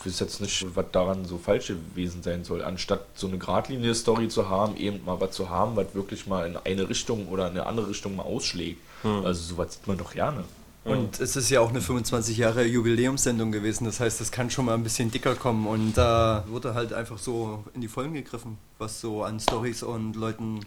Ich 0.00 0.06
weiß 0.06 0.20
jetzt 0.20 0.40
nicht, 0.40 0.66
was 0.74 0.86
daran 0.92 1.24
so 1.24 1.38
falsch 1.38 1.68
gewesen 1.68 2.22
sein 2.22 2.44
soll. 2.44 2.62
Anstatt 2.62 3.06
so 3.14 3.28
eine 3.28 3.38
Gradlinie-Story 3.38 4.28
zu 4.28 4.48
haben, 4.48 4.76
eben 4.76 5.04
mal 5.04 5.20
was 5.20 5.32
zu 5.32 5.50
haben, 5.50 5.76
was 5.76 5.94
wirklich 5.94 6.26
mal 6.26 6.46
in 6.46 6.56
eine 6.56 6.88
Richtung 6.88 7.28
oder 7.28 7.46
in 7.46 7.52
eine 7.52 7.66
andere 7.66 7.90
Richtung 7.90 8.16
mal 8.16 8.22
ausschlägt. 8.22 8.80
Also 9.02 9.54
sowas 9.54 9.74
sieht 9.74 9.86
man 9.86 9.98
doch 9.98 10.12
gerne. 10.12 10.44
Und 10.82 11.20
es 11.20 11.36
ist 11.36 11.50
ja 11.50 11.60
auch 11.60 11.68
eine 11.68 11.82
25 11.82 12.38
Jahre 12.38 12.64
Jubiläumssendung 12.64 13.52
gewesen, 13.52 13.84
das 13.84 14.00
heißt, 14.00 14.18
das 14.18 14.32
kann 14.32 14.50
schon 14.50 14.64
mal 14.64 14.72
ein 14.74 14.82
bisschen 14.82 15.10
dicker 15.10 15.34
kommen 15.34 15.66
und 15.66 15.92
da 15.92 16.44
wurde 16.48 16.72
halt 16.72 16.94
einfach 16.94 17.18
so 17.18 17.64
in 17.74 17.82
die 17.82 17.88
Vollen 17.88 18.14
gegriffen, 18.14 18.56
was 18.78 18.98
so 18.98 19.22
an 19.22 19.40
Stories 19.40 19.82
und 19.82 20.16
Leuten 20.16 20.60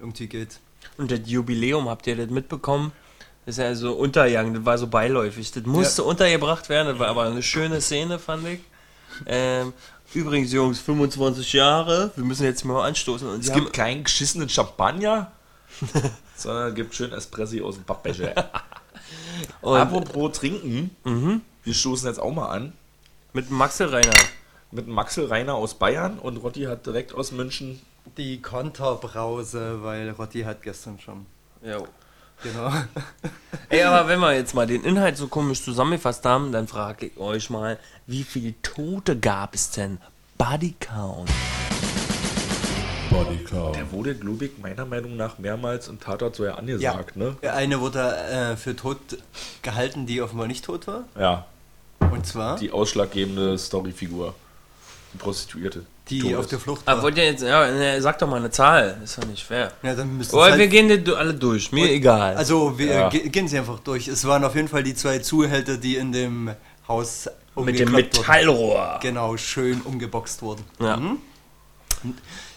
irgendwie 0.00 0.26
geht. 0.26 0.58
Und 0.98 1.10
das 1.10 1.20
Jubiläum, 1.24 1.88
habt 1.88 2.06
ihr 2.06 2.16
das 2.16 2.28
mitbekommen? 2.30 2.92
Das 3.46 3.56
ist 3.56 3.62
ja 3.62 3.74
so 3.74 3.92
untergegangen, 3.94 4.54
das 4.54 4.64
war 4.64 4.78
so 4.78 4.86
beiläufig. 4.86 5.50
Das 5.50 5.64
musste 5.64 6.04
untergebracht 6.04 6.68
werden, 6.68 6.88
das 6.88 6.98
war 6.98 7.08
aber 7.08 7.24
eine 7.24 7.42
schöne 7.42 7.80
Szene, 7.80 8.18
fand 8.18 8.46
ich. 8.46 8.60
Ähm, 9.26 9.72
übrigens, 10.14 10.52
Jungs, 10.52 10.78
25 10.80 11.52
Jahre, 11.54 12.12
wir 12.14 12.24
müssen 12.24 12.44
jetzt 12.44 12.64
mal 12.64 12.86
anstoßen. 12.86 13.28
Und 13.28 13.40
Es 13.44 13.52
gibt 13.52 13.72
keinen 13.72 14.04
geschissenen 14.04 14.48
Champagner, 14.48 15.32
sondern 16.36 16.68
es 16.68 16.74
gibt 16.74 16.94
schön 16.94 17.12
Espressi 17.12 17.60
aus 17.62 17.76
dem 17.76 17.84
Pappbecher. 17.84 18.34
und 19.62 19.78
Apropos 19.78 20.38
trinken, 20.38 20.90
wir 21.64 21.74
stoßen 21.74 22.08
jetzt 22.08 22.20
auch 22.20 22.32
mal 22.32 22.48
an. 22.50 22.72
mit 23.32 23.50
Maxel 23.50 23.88
Reiner. 23.88 24.12
mit 24.70 24.86
Maxel 24.86 25.26
Reiner 25.26 25.54
aus 25.54 25.74
Bayern 25.74 26.18
und 26.18 26.36
Rotti 26.36 26.64
hat 26.64 26.86
direkt 26.86 27.14
aus 27.14 27.32
München. 27.32 27.80
Die 28.16 28.40
Konterbrause, 28.42 29.82
weil 29.82 30.10
Rotti 30.10 30.42
hat 30.42 30.62
gestern 30.62 30.98
schon. 30.98 31.26
Jo. 31.62 31.86
Genau. 32.42 32.72
Ey, 33.68 33.82
aber 33.82 34.08
wenn 34.08 34.18
wir 34.20 34.34
jetzt 34.34 34.54
mal 34.54 34.66
den 34.66 34.82
Inhalt 34.82 35.16
so 35.16 35.28
komisch 35.28 35.62
zusammengefasst 35.62 36.24
haben, 36.24 36.52
dann 36.52 36.66
frage 36.68 37.06
ich 37.06 37.18
euch 37.18 37.50
mal, 37.50 37.78
wie 38.06 38.24
viele 38.24 38.54
Tote 38.62 39.18
gab 39.18 39.54
es 39.54 39.70
denn? 39.70 39.98
Body 40.38 40.74
Count. 40.80 41.28
Bodycount. 43.10 43.76
Der 43.76 43.90
wurde, 43.90 44.14
glaube 44.14 44.46
ich, 44.46 44.58
meiner 44.58 44.86
Meinung 44.86 45.16
nach 45.16 45.38
mehrmals 45.38 45.88
im 45.88 45.98
Tatort 45.98 46.36
so 46.36 46.44
ja 46.44 46.54
angesagt, 46.54 47.16
ne? 47.16 47.36
Eine 47.42 47.80
wurde 47.80 48.16
äh, 48.16 48.56
für 48.56 48.76
tot 48.76 48.98
gehalten, 49.62 50.06
die 50.06 50.22
offenbar 50.22 50.46
nicht 50.46 50.64
tot 50.64 50.86
war. 50.86 51.04
Ja, 51.18 51.46
Und 52.12 52.24
zwar 52.24 52.56
die 52.56 52.70
ausschlaggebende 52.70 53.58
Storyfigur. 53.58 54.34
Die 55.12 55.18
Prostituierte. 55.18 55.84
die 56.08 56.20
tot 56.20 56.34
auf 56.36 56.46
der 56.46 56.58
Flucht 56.60 56.82
Aber 56.86 56.98
war. 56.98 57.02
wollt 57.04 57.18
ihr 57.18 57.24
jetzt, 57.24 57.42
ja, 57.42 57.70
ne, 57.70 58.00
sag 58.00 58.18
doch 58.18 58.28
mal 58.28 58.36
eine 58.36 58.50
Zahl, 58.50 59.00
ist 59.04 59.18
doch 59.18 59.26
nicht 59.26 59.44
fair. 59.44 59.72
Ja, 59.82 59.94
dann 59.94 60.16
müsste 60.16 60.34
Aber 60.36 60.48
es 60.48 60.54
wir 60.54 60.60
halt, 60.62 60.70
gehen 60.70 60.88
die 60.88 61.02
du- 61.02 61.16
alle 61.16 61.34
durch, 61.34 61.72
mir 61.72 61.90
egal. 61.90 62.36
also 62.36 62.78
wir 62.78 62.86
Ja. 62.86 63.08
ge- 63.08 63.28
gehen 63.28 63.48
sie 63.48 63.58
einfach 63.58 63.80
durch. 63.80 64.06
Es 64.08 64.24
waren 64.24 64.44
auf 64.44 64.54
jeden 64.54 64.68
Fall 64.68 64.82
die 64.84 64.94
zwei 64.94 65.18
Zuhälter, 65.18 65.76
die 65.76 65.96
in 65.96 66.12
dem 66.12 66.50
Haus 66.88 67.26
mit 67.26 67.78
dem 67.78 67.88
umgekloppt 67.88 68.16
wurden. 68.18 68.26
Metallrohr. 68.28 68.98
Genau, 69.02 69.36
schön 69.36 69.80
umgeboxt 69.82 70.42
wurden. 70.42 70.64
Ja. 70.78 70.96
Mhm. 70.96 71.18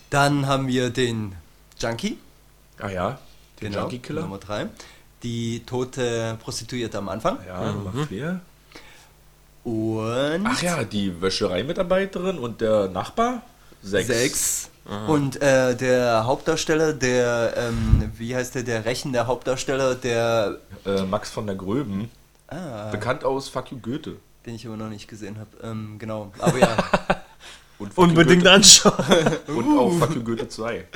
Dann 0.10 0.46
haben 0.48 0.68
wir 0.68 0.90
den 0.90 1.36
Junkie. 1.80 2.18
Ah 2.80 2.90
ja, 2.90 3.20
den 3.62 3.72
Genau, 3.72 3.82
Junkie-Killer. 3.84 4.22
Nummer 4.22 4.38
drei. 4.38 4.68
Die 5.24 5.64
tote 5.66 6.38
Prostituierte 6.42 6.98
am 6.98 7.10
Anfang. 7.10 7.40
Ja, 7.48 7.72
Nummer 7.72 8.06
vier. 8.08 8.42
Und 9.64 10.46
Ach 10.46 10.62
ja, 10.62 10.84
die 10.84 11.22
Wäschereimitarbeiterin 11.22 12.38
und 12.38 12.60
der 12.62 12.90
Nachbar. 12.90 13.42
Sechs. 13.82 14.08
sechs. 14.08 14.70
Und 15.08 15.42
äh, 15.42 15.76
der 15.78 16.26
Hauptdarsteller, 16.26 16.92
der, 16.92 17.54
ähm, 17.56 18.12
wie 18.18 18.36
heißt 18.36 18.56
der, 18.56 18.64
der 18.64 18.84
rächende 18.84 19.26
Hauptdarsteller, 19.28 19.96
der, 19.96 20.58
Äh, 20.86 21.04
Max 21.04 21.30
von 21.32 21.46
der 21.48 21.56
Gröben. 21.56 22.12
ah, 22.50 22.90
Bekannt 22.92 23.24
aus 23.24 23.48
Fuck 23.48 23.72
You 23.72 23.78
Goethe. 23.80 24.18
den 24.46 24.56
ich 24.56 24.66
immer 24.66 24.76
noch 24.76 24.90
nicht 24.90 25.08
gesehen 25.08 25.38
habe. 25.40 25.50
Ähm, 25.64 25.96
genau, 26.00 26.34
aber 26.40 26.58
ja. 26.58 26.76
Unbedingt 27.96 28.44
Goethe. 28.44 28.52
anschauen. 28.52 28.94
Und 29.48 29.78
auch 29.78 29.92
Fuck 29.94 30.16
You 30.16 30.24
Goethe 30.24 30.50
2. 30.50 30.86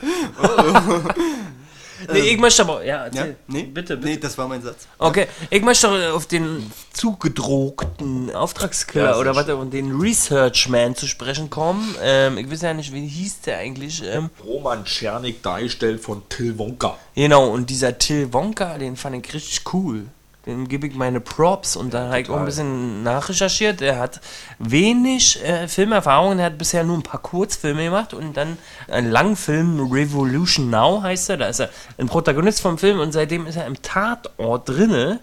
nee, 2.12 2.20
ich 2.20 2.40
möchte 2.40 2.62
aber, 2.64 2.84
ja, 2.84 2.98
ja? 2.98 3.06
erzähl. 3.06 3.36
Nee, 3.48 3.64
bitte, 3.64 3.98
bitte. 3.98 4.10
Nee, 4.10 4.18
das 4.18 4.38
war 4.38 4.48
mein 4.48 4.62
Satz. 4.62 4.88
Okay, 4.98 5.28
ich 5.50 5.62
möchte 5.62 6.14
auf 6.14 6.26
den 6.26 6.72
zugedruckten 6.94 8.34
Auftragskiller 8.36 9.12
Ja, 9.12 9.18
oder 9.18 9.36
was 9.36 9.48
und 9.50 9.72
den 9.74 10.00
Researchman 10.00 10.96
zu 10.96 11.08
sprechen 11.08 11.50
kommen. 11.50 11.96
Ähm, 12.02 12.38
ich 12.38 12.50
weiß 12.50 12.62
ja 12.62 12.74
nicht, 12.74 12.94
wie 12.94 13.08
hieß 13.08 13.42
der 13.42 13.58
eigentlich. 13.60 14.04
Ähm, 14.06 14.30
Roman 14.46 14.84
Czernik 14.86 15.42
dargestellt 15.42 16.02
von 16.02 16.28
Till 16.30 16.58
Wonka. 16.58 16.98
genau, 17.16 17.50
und 17.50 17.70
dieser 17.70 17.98
Till 17.98 18.32
Wonka, 18.34 18.78
den 18.78 18.96
fand 18.96 19.26
ich 19.26 19.34
richtig 19.34 19.74
cool. 19.74 20.06
Dem 20.48 20.70
gebe 20.70 20.88
ich 20.88 20.96
meine 20.96 21.20
Props 21.20 21.76
und 21.76 21.94
da 21.94 22.08
habe 22.08 22.22
ich 22.22 22.30
auch 22.30 22.38
ein 22.38 22.46
bisschen 22.46 23.04
nachrecherchiert. 23.04 23.82
Er 23.82 24.00
hat 24.00 24.22
wenig 24.60 25.44
äh, 25.44 25.68
Filmerfahrung, 25.68 26.40
er 26.40 26.46
hat 26.46 26.58
bisher 26.58 26.86
nur 26.86 26.98
ein 26.98 27.04
paar 27.04 27.22
Kurzfilme 27.22 27.84
gemacht 27.84 28.14
und 28.14 28.38
dann 28.38 28.58
einen 28.88 29.12
Langfilm, 29.12 29.92
Revolution 29.92 30.70
Now 30.70 31.02
heißt 31.04 31.32
er. 31.32 31.38
Da 31.38 31.48
ist 31.48 31.60
er 31.60 31.70
ein 31.98 32.08
Protagonist 32.08 32.62
vom 32.62 32.78
Film 32.78 33.02
und 33.02 33.12
seitdem 33.12 33.46
ist 33.46 33.58
er 33.58 33.66
im 33.66 33.82
Tatort 33.82 34.70
drinne. 34.70 35.20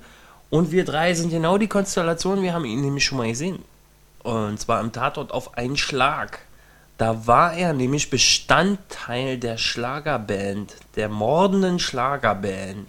Und 0.51 0.73
wir 0.73 0.85
drei 0.85 1.15
sind 1.15 1.31
genau 1.31 1.57
die 1.57 1.69
Konstellation, 1.69 2.43
wir 2.43 2.53
haben 2.53 2.67
ihn 2.67 2.83
nämlich 2.83 3.07
schon 3.07 3.17
mal 3.17 3.29
gesehen. 3.29 3.65
Und 4.23 4.61
zwar 4.61 4.83
im 4.83 4.93
Tatort 4.93 5.33
auf 5.33 5.57
einen 5.57 5.79
Schlag. 5.79 6.41
Da 6.99 7.27
war 7.27 7.55
er 7.55 7.73
nämlich 7.73 8.11
Bestandteil 8.11 9.39
der 9.39 9.57
Schlagerband, 9.57 10.75
der 10.97 11.09
mordenden 11.09 11.79
Schlagerband. 11.79 12.89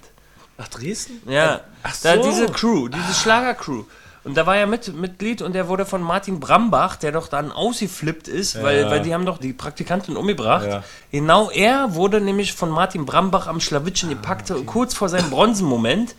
Nach 0.58 0.68
Dresden? 0.68 1.22
Ja, 1.30 1.62
Ach 1.84 1.96
da 2.02 2.16
so. 2.16 2.30
diese 2.30 2.46
Crew, 2.48 2.88
diese 2.88 3.14
Schlagercrew. 3.14 3.84
Und 4.24 4.36
da 4.36 4.48
war 4.48 4.58
er 4.58 4.66
mit, 4.66 4.96
Mitglied 4.96 5.44
und 5.44 5.54
der 5.54 5.68
wurde 5.68 5.86
von 5.86 6.02
Martin 6.02 6.40
Brambach, 6.40 6.96
der 6.96 7.12
doch 7.12 7.28
dann 7.28 7.52
ausgeflippt 7.52 8.28
ist, 8.28 8.62
weil, 8.64 8.82
Ja. 8.82 8.90
weil 8.90 9.02
die 9.02 9.14
haben 9.14 9.26
doch 9.26 9.38
die 9.38 9.54
Praktikantin 9.54 10.18
umgebracht. 10.18 10.66
Ja. 10.66 10.84
Genau 11.12 11.52
er 11.52 11.94
wurde 11.94 12.20
nämlich 12.22 12.54
von 12.54 12.70
Martin 12.72 13.06
Brambach 13.06 13.46
am 13.48 13.60
Schlawittchen 13.62 14.10
gepackt, 14.10 14.52
kurz 14.66 14.96
vor 14.96 15.10
seinem 15.10 15.30
Bronzenmoment. 15.30 16.16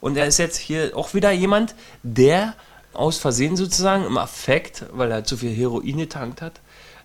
Und 0.00 0.16
er 0.16 0.26
ist 0.26 0.38
jetzt 0.38 0.58
hier 0.58 0.92
auch 0.96 1.12
wieder 1.12 1.32
jemand, 1.32 1.74
der 2.04 2.54
aus 2.92 3.18
Versehen 3.18 3.56
sozusagen 3.56 4.04
im 4.04 4.16
Affekt, 4.16 4.84
weil 4.92 5.10
er 5.10 5.24
zu 5.24 5.36
viel 5.36 5.54
Heroin 5.54 5.98
getankt 5.98 6.42
hat, 6.42 6.52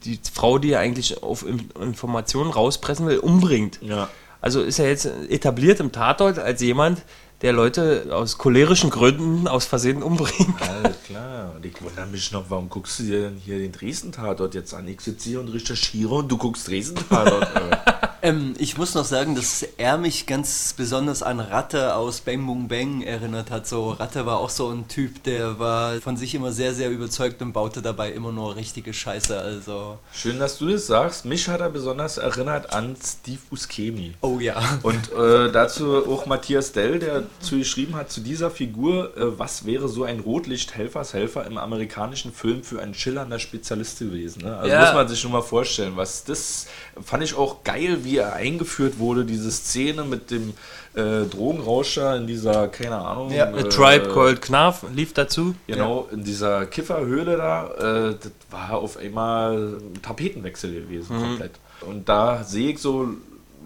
die 0.03 0.19
Frau, 0.33 0.59
die 0.59 0.73
er 0.73 0.79
eigentlich 0.79 1.23
auf 1.23 1.43
In- 1.45 1.71
Informationen 1.81 2.51
rauspressen 2.51 3.07
will, 3.07 3.17
umbringt. 3.17 3.79
Ja. 3.81 4.09
Also 4.45 4.61
ist 4.61 4.77
er 4.77 4.89
jetzt 4.89 5.07
etabliert 5.27 5.79
im 5.79 5.91
Tatort 5.91 6.37
als 6.37 6.61
jemand, 6.61 7.01
der 7.41 7.51
Leute 7.51 8.09
aus 8.11 8.37
cholerischen 8.37 8.91
Gründen 8.91 9.47
aus 9.47 9.65
Versehen 9.65 10.03
umbringt. 10.03 10.61
Alles 10.61 11.01
klar. 11.03 11.51
Und 11.55 11.65
ich 11.65 11.81
wundere 11.81 12.05
mich 12.05 12.31
noch, 12.31 12.45
warum 12.49 12.69
guckst 12.69 12.99
du 12.99 13.03
dir 13.05 13.21
denn 13.21 13.37
hier 13.37 13.57
den 13.57 13.71
Dresden-Tatort 13.71 14.53
jetzt 14.53 14.75
an? 14.75 14.87
Ich 14.87 15.01
sitze 15.01 15.29
hier 15.29 15.39
und 15.39 15.47
recherchiere 15.47 16.13
und 16.13 16.31
du 16.31 16.37
guckst 16.37 16.67
Dresden-Tatort. 16.67 17.47
äh. 18.25 18.29
Ähm, 18.29 18.53
ich 18.57 18.77
muss 18.77 18.95
noch 18.95 19.05
sagen, 19.05 19.35
dass 19.35 19.63
er 19.77 19.97
mich 19.97 20.25
ganz 20.25 20.73
besonders 20.75 21.21
an 21.23 21.39
Ratte 21.39 21.95
aus 21.95 22.21
Bang 22.21 22.45
Boom 22.45 22.67
Bang 22.67 23.01
erinnert 23.01 23.51
hat. 23.51 23.67
So, 23.67 23.91
Ratte 23.91 24.25
war 24.25 24.39
auch 24.39 24.49
so 24.49 24.69
ein 24.69 24.87
Typ, 24.87 25.23
der 25.23 25.59
war 25.59 25.95
von 26.01 26.17
sich 26.17 26.33
immer 26.35 26.51
sehr, 26.51 26.73
sehr 26.73 26.89
überzeugt 26.89 27.41
und 27.41 27.53
baute 27.53 27.81
dabei 27.81 28.11
immer 28.11 28.31
nur 28.31 28.55
richtige 28.55 28.93
Scheiße. 28.93 29.37
Also, 29.37 29.99
Schön, 30.13 30.39
dass 30.39 30.57
du 30.57 30.67
das 30.69 30.87
sagst. 30.87 31.25
Mich 31.25 31.47
hat 31.47 31.61
er 31.61 31.69
besonders 31.69 32.17
erinnert 32.17 32.73
an 32.73 32.95
Steve 33.03 33.39
Buscemi. 33.49 34.13
oh 34.21 34.39
ja. 34.39 34.55
Und 34.83 35.11
äh, 35.13 35.51
dazu 35.51 36.05
auch 36.07 36.25
Matthias 36.25 36.71
Dell, 36.71 36.99
der 36.99 37.23
zu 37.39 37.57
geschrieben 37.57 37.95
hat, 37.95 38.11
zu 38.11 38.21
dieser 38.21 38.49
Figur, 38.49 39.15
äh, 39.17 39.37
was 39.39 39.65
wäre 39.65 39.87
so 39.87 40.03
ein 40.03 40.19
Rotlicht-Helfershelfer 40.19 41.45
im 41.45 41.57
amerikanischen 41.57 42.33
Film 42.33 42.63
für 42.63 42.81
ein 42.81 42.93
schillernder 42.93 43.39
Spezialist 43.39 43.99
gewesen. 43.99 44.43
Ne? 44.43 44.57
Also 44.57 44.71
Ja. 44.71 44.81
muss 44.81 44.93
man 44.93 45.07
sich 45.07 45.19
schon 45.19 45.31
mal 45.31 45.41
vorstellen, 45.41 45.93
was 45.95 46.23
das 46.23 46.67
fand 47.03 47.23
ich 47.23 47.35
auch 47.35 47.63
geil, 47.63 47.99
wie 48.03 48.14
er 48.17 48.33
eingeführt 48.33 48.99
wurde, 48.99 49.25
diese 49.25 49.51
Szene 49.51 50.03
mit 50.03 50.31
dem 50.31 50.53
äh, 50.95 51.25
Drogenrauscher 51.25 52.15
in 52.15 52.27
dieser, 52.27 52.67
keine 52.69 52.97
Ahnung. 52.97 53.31
Ja, 53.31 53.51
äh, 53.51 53.67
Tribe 53.69 54.07
Called 54.13 54.41
Knarf 54.41 54.85
lief 54.93 55.13
dazu. 55.13 55.55
Genau, 55.67 56.07
in 56.11 56.23
dieser 56.23 56.65
Kifferhöhle 56.65 57.37
da, 57.37 58.09
äh, 58.09 58.15
das 58.21 58.31
war 58.49 58.77
auf 58.77 58.97
einmal 58.97 59.77
ein 59.77 60.01
Tapetenwechsel 60.01 60.73
gewesen, 60.73 61.17
komplett. 61.19 61.51
Und 61.81 62.07
da 62.07 62.43
sehe 62.43 62.71
ich 62.71 62.79
so 62.79 63.09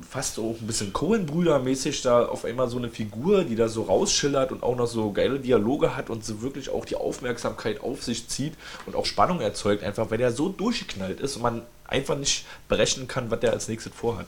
fast 0.07 0.39
auch 0.39 0.55
ein 0.59 0.67
bisschen 0.67 0.93
Cohen-Brüder-mäßig 0.93 2.01
da 2.01 2.25
auf 2.25 2.45
einmal 2.45 2.69
so 2.69 2.77
eine 2.77 2.89
Figur, 2.89 3.43
die 3.43 3.55
da 3.55 3.67
so 3.67 3.83
rausschillert 3.83 4.51
und 4.51 4.63
auch 4.63 4.75
noch 4.75 4.87
so 4.87 5.11
geile 5.11 5.39
Dialoge 5.39 5.95
hat 5.95 6.09
und 6.09 6.25
so 6.25 6.41
wirklich 6.41 6.69
auch 6.69 6.85
die 6.85 6.95
Aufmerksamkeit 6.95 7.81
auf 7.81 8.03
sich 8.03 8.27
zieht 8.27 8.53
und 8.85 8.95
auch 8.95 9.05
Spannung 9.05 9.41
erzeugt, 9.41 9.83
einfach 9.83 10.09
weil 10.09 10.17
der 10.17 10.31
so 10.31 10.49
durchgeknallt 10.49 11.19
ist 11.19 11.35
und 11.35 11.43
man 11.43 11.61
einfach 11.85 12.17
nicht 12.17 12.45
berechnen 12.67 13.07
kann, 13.07 13.29
was 13.29 13.39
der 13.39 13.51
als 13.51 13.67
nächstes 13.67 13.93
vorhat. 13.93 14.27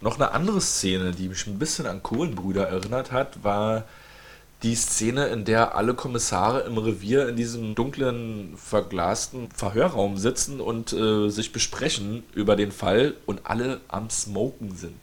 Noch 0.00 0.16
eine 0.16 0.32
andere 0.32 0.60
Szene, 0.60 1.12
die 1.12 1.28
mich 1.28 1.46
ein 1.46 1.58
bisschen 1.58 1.86
an 1.86 2.02
Kohlenbrüder 2.02 2.68
erinnert 2.68 3.12
hat, 3.12 3.44
war 3.44 3.84
die 4.62 4.74
Szene, 4.74 5.28
in 5.28 5.44
der 5.44 5.74
alle 5.74 5.94
Kommissare 5.94 6.60
im 6.60 6.76
Revier 6.76 7.28
in 7.28 7.36
diesem 7.36 7.74
dunklen, 7.74 8.54
verglasten 8.56 9.50
Verhörraum 9.50 10.18
sitzen 10.18 10.60
und 10.60 10.92
äh, 10.92 11.30
sich 11.30 11.52
besprechen 11.52 12.24
über 12.34 12.56
den 12.56 12.72
Fall 12.72 13.14
und 13.26 13.40
alle 13.44 13.80
am 13.88 14.10
Smoken 14.10 14.76
sind. 14.76 14.98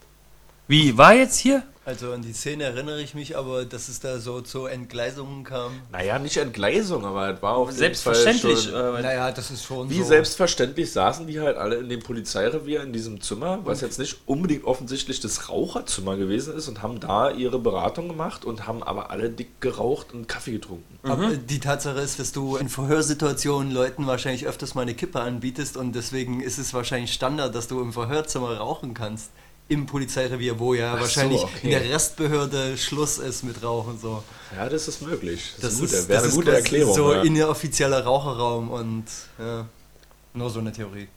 Wie, 0.67 0.98
war 0.98 1.13
jetzt 1.13 1.38
hier? 1.38 1.63
Also 1.88 2.12
an 2.12 2.22
die 2.22 2.34
Szene 2.34 2.65
erinnere 2.65 3.01
ich 3.01 3.15
mich, 3.15 3.38
aber 3.38 3.63
dass 3.63 3.88
es 3.88 4.01
da 4.01 4.20
so 4.20 4.41
zu 4.41 4.65
Entgleisungen 4.65 5.46
kam. 5.46 5.72
Naja, 5.89 6.20
nicht 6.20 6.36
Entgleisung, 6.36 7.06
aber 7.06 7.34
es 7.34 7.41
war 7.41 7.56
auf 7.56 7.70
jeden 7.70 7.79
Selbstverständlich. 7.79 8.67
Fall 8.67 8.91
schon, 8.91 8.96
äh, 8.98 9.01
Naja, 9.03 9.32
das 9.32 9.51
ist 9.51 9.63
schon 9.63 9.89
Wie 9.89 10.00
so. 10.00 10.03
selbstverständlich 10.03 10.91
saßen 10.91 11.27
die 11.27 11.39
halt 11.39 11.56
alle 11.56 11.77
in 11.77 11.88
dem 11.88 12.01
Polizeirevier 12.01 12.84
in 12.84 12.91
diesem 12.91 13.22
Zimmer, 13.22 13.60
was 13.63 13.79
jetzt 13.79 14.00
nicht 14.00 14.17
unbedingt 14.25 14.65
offensichtlich 14.65 15.22
das 15.22 15.48
Raucherzimmer 15.48 16.17
gewesen 16.17 16.58
ist 16.58 16.67
und 16.67 16.84
haben 16.84 17.00
da 17.00 17.32
ihre 17.32 17.58
Beratung 17.58 18.10
gemacht 18.10 18.44
und 18.44 18.67
haben 18.67 18.84
aber 18.84 19.10
alle 19.10 19.29
dick 19.29 19.62
geraucht 19.62 20.13
und 20.13 20.27
Kaffee 20.27 20.51
getrunken. 20.51 21.00
Aber 21.03 21.38
die 21.38 21.60
Tatsache 21.62 22.01
ist, 22.01 22.20
dass 22.20 22.34
du 22.34 22.58
in 22.58 22.67
Verhörsituationen 22.67 23.72
Leuten 23.72 24.08
wahrscheinlich 24.08 24.46
öfters 24.46 24.75
mal 24.75 24.82
eine 24.82 24.94
Kippe 24.94 25.22
anbietest 25.22 25.77
und 25.77 25.94
deswegen 25.94 26.41
ist 26.41 26.58
es 26.58 26.74
wahrscheinlich 26.74 27.13
Standard, 27.13 27.56
dass 27.56 27.70
du 27.70 27.79
im 27.79 27.94
Verhörzimmer 27.94 28.58
rauchen 28.58 28.94
kannst. 28.94 29.32
Im 29.69 29.86
Polizeirevier, 29.86 30.57
wo 30.59 30.74
ja 30.74 30.91
Ach 30.93 30.95
so, 30.95 31.01
wahrscheinlich 31.01 31.43
okay. 31.43 31.51
in 31.63 31.69
der 31.71 31.81
Restbehörde 31.89 32.77
Schluss 32.77 33.17
ist 33.17 33.43
mit 33.43 33.62
Rauchen. 33.62 34.00
So. 34.00 34.24
Ja, 34.55 34.69
das 34.69 34.88
ist 34.88 35.01
möglich. 35.01 35.53
Das, 35.59 35.77
Das 35.77 35.79
ist, 35.81 35.91
ist, 35.93 36.00
gut, 36.01 36.09
wäre 36.09 36.13
das 36.13 36.24
eine 36.24 36.29
ist 36.29 36.36
gute 36.36 36.55
Erklärung. 36.55 36.95
so 36.95 37.13
ja. 37.13 37.21
inoffizieller 37.24 38.03
Raucherraum 38.03 38.69
und 38.71 39.05
ja, 39.38 39.67
nur 40.33 40.50
so 40.50 40.59
eine 40.59 40.71
Theorie. 40.71 41.09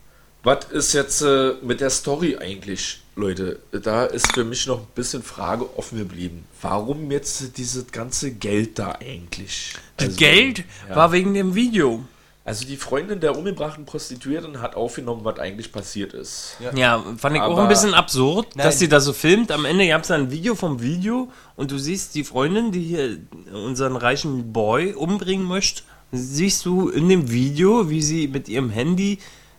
Was 0.42 0.64
ist 0.72 0.94
jetzt 0.94 1.20
äh, 1.20 1.52
mit 1.62 1.80
der 1.80 1.90
Story 1.90 2.36
eigentlich, 2.40 3.02
Leute? 3.14 3.58
Da 3.72 4.06
ist 4.06 4.32
für 4.32 4.42
mich 4.42 4.66
noch 4.66 4.80
ein 4.80 4.86
bisschen 4.94 5.22
Frage 5.22 5.68
offen 5.76 5.98
geblieben. 5.98 6.46
Warum 6.62 7.10
jetzt 7.10 7.58
dieses 7.58 7.92
ganze 7.92 8.32
Geld 8.32 8.78
da 8.78 8.92
eigentlich? 8.92 9.74
Das 9.98 10.06
Also, 10.08 10.18
Geld 10.18 10.64
ja. 10.88 10.96
war 10.96 11.12
wegen 11.12 11.34
dem 11.34 11.54
Video. 11.54 12.02
Also 12.44 12.66
die 12.66 12.76
Freundin 12.78 13.20
der 13.20 13.36
umgebrachten 13.36 13.84
Prostituierten 13.84 14.62
hat 14.62 14.74
aufgenommen, 14.74 15.24
was 15.24 15.38
eigentlich 15.38 15.70
passiert 15.72 16.14
ist. 16.14 16.56
Ja, 16.74 17.04
fand 17.18 17.36
ich 17.36 17.42
auch 17.42 17.52
Aber- 17.52 17.62
ein 17.62 17.68
bisschen 17.68 17.92
absurd, 17.94 18.56
Nein. 18.56 18.66
dass 18.66 18.78
sie 18.78 18.88
da 18.88 18.98
so 18.98 19.12
filmt. 19.12 19.52
Am 19.52 19.64
Ende 19.66 19.86
gab 19.86 20.02
es 20.02 20.10
ein 20.10 20.30
Video 20.30 20.54
vom 20.54 20.80
Video 20.80 21.28
und 21.56 21.70
du 21.70 21.78
siehst 21.78 22.14
die 22.14 22.24
Freundin, 22.24 22.72
die 22.72 22.82
hier 22.82 23.18
unseren 23.52 23.94
reichen 23.96 24.52
Boy 24.52 24.94
umbringen 24.94 25.46
möchte, 25.46 25.82
siehst 26.12 26.64
du 26.64 26.88
in 26.88 27.08
dem 27.08 27.30
Video, 27.30 27.90
wie 27.90 28.02
sie 28.02 28.26
mit 28.26 28.48
ihrem 28.48 28.70
Handy 28.70 29.18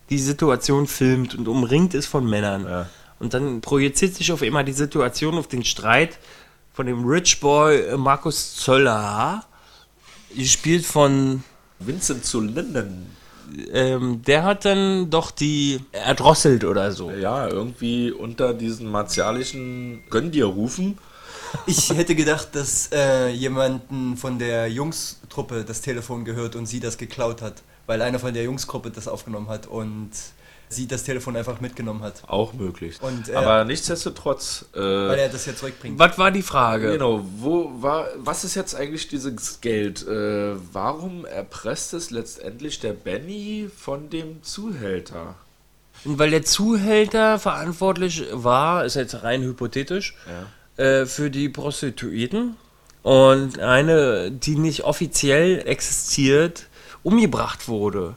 die 0.09 0.19
Situation 0.19 0.88
filmt 0.88 1.35
und 1.35 1.47
umringt 1.47 1.93
ist 1.93 2.07
von 2.07 2.27
Männern. 2.29 2.65
Ja. 2.65 2.89
Und 3.19 3.35
dann 3.35 3.61
projiziert 3.61 4.15
sich 4.15 4.31
auf 4.31 4.41
einmal 4.41 4.65
die 4.65 4.73
Situation 4.73 5.38
auf 5.38 5.47
den 5.47 5.63
Streit 5.63 6.17
von 6.73 6.88
dem 6.88 7.05
Rich 7.05 7.39
Boy 7.39 7.77
äh, 7.81 7.95
Markus 7.95 8.55
Zöller, 8.55 9.45
gespielt 10.35 10.85
von 10.85 11.43
Vincent 11.85 12.25
zu 12.25 12.41
Linden. 12.41 13.07
ähm, 13.73 14.21
der 14.25 14.43
hat 14.43 14.65
dann 14.65 15.09
doch 15.09 15.31
die 15.31 15.79
erdrosselt 15.91 16.63
oder 16.63 16.91
so. 16.91 17.11
Ja, 17.11 17.47
irgendwie 17.47 18.11
unter 18.11 18.53
diesen 18.53 18.89
martialischen 18.89 20.03
Gönn 20.09 20.31
dir 20.31 20.45
rufen. 20.45 20.97
Ich 21.65 21.89
hätte 21.89 22.15
gedacht, 22.15 22.50
dass 22.53 22.89
äh, 22.93 23.29
jemanden 23.29 24.15
von 24.15 24.39
der 24.39 24.69
Jungstruppe 24.69 25.65
das 25.65 25.81
Telefon 25.81 26.23
gehört 26.23 26.55
und 26.55 26.65
sie 26.65 26.79
das 26.79 26.97
geklaut 26.97 27.41
hat, 27.41 27.61
weil 27.88 28.01
einer 28.01 28.19
von 28.19 28.33
der 28.33 28.43
Jungsgruppe 28.43 28.89
das 28.89 29.07
aufgenommen 29.07 29.50
hat 29.50 29.67
und 29.67 30.11
sie 30.71 30.87
das 30.87 31.03
Telefon 31.03 31.35
einfach 31.35 31.61
mitgenommen 31.61 32.01
hat, 32.01 32.23
Auch 32.27 32.53
möglich. 32.53 32.97
Und, 33.01 33.29
äh, 33.29 33.35
Aber 33.35 33.65
nichtsdestotrotz, 33.65 34.65
weil 34.73 35.17
äh, 35.17 35.23
er 35.23 35.29
das 35.29 35.45
jetzt 35.45 35.59
zurückbringt. 35.59 35.99
Was 35.99 36.17
war 36.17 36.31
die 36.31 36.41
Frage? 36.41 36.93
genau, 36.93 37.23
wo 37.37 37.71
war, 37.81 38.07
was 38.17 38.43
ist 38.43 38.55
jetzt 38.55 38.75
eigentlich 38.75 39.07
dieses 39.07 39.61
Geld? 39.61 40.07
Äh, 40.07 40.55
warum 40.73 41.25
erpresst 41.25 41.93
es 41.93 42.11
letztendlich 42.11 42.79
der 42.79 42.93
Benny 42.93 43.69
von 43.75 44.09
dem 44.09 44.43
Zuhälter? 44.43 45.35
Und 46.03 46.17
weil 46.17 46.31
der 46.31 46.43
Zuhälter 46.43 47.37
verantwortlich 47.37 48.25
war, 48.31 48.85
ist 48.85 48.95
jetzt 48.95 49.23
rein 49.23 49.43
hypothetisch, 49.43 50.15
äh, 50.77 51.05
für 51.05 51.29
die 51.29 51.49
Prostituierten 51.49 52.55
und 53.03 53.59
eine, 53.59 54.31
die 54.31 54.55
nicht 54.55 54.83
offiziell 54.83 55.63
existiert, 55.67 56.67
umgebracht 57.03 57.67
wurde. 57.67 58.15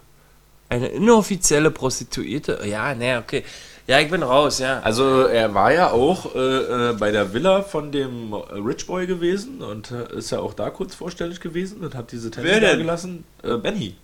Eine 0.69 0.89
inoffizielle 0.89 1.71
Prostituierte. 1.71 2.61
Ja, 2.65 2.95
ne, 2.95 3.23
okay. 3.23 3.45
Ja, 3.87 4.01
ich 4.01 4.11
bin 4.11 4.23
raus, 4.23 4.61
ja. 4.61 4.81
Also 4.81 5.23
er 5.27 5.53
war 5.53 5.71
ja 5.73 5.91
auch 5.91 6.35
äh, 6.35 6.39
äh, 6.39 6.93
bei 6.95 7.11
der 7.11 7.35
Villa 7.35 7.63
von 7.63 7.93
dem 7.93 8.33
Rich 8.33 8.87
Boy 8.87 9.07
gewesen 9.07 9.61
und 9.61 9.91
äh, 9.91 10.17
ist 10.17 10.31
ja 10.31 10.39
auch 10.41 10.55
da 10.55 10.71
kurz 10.71 10.95
vorstellig 10.95 11.39
gewesen 11.41 11.85
und 11.85 11.95
hat 11.95 12.11
diese 12.11 12.31
Wer 12.37 12.61
da 12.61 12.69
denn? 12.69 12.79
gelassen. 12.79 13.25
Äh, 13.43 13.57
Benny. 13.59 13.95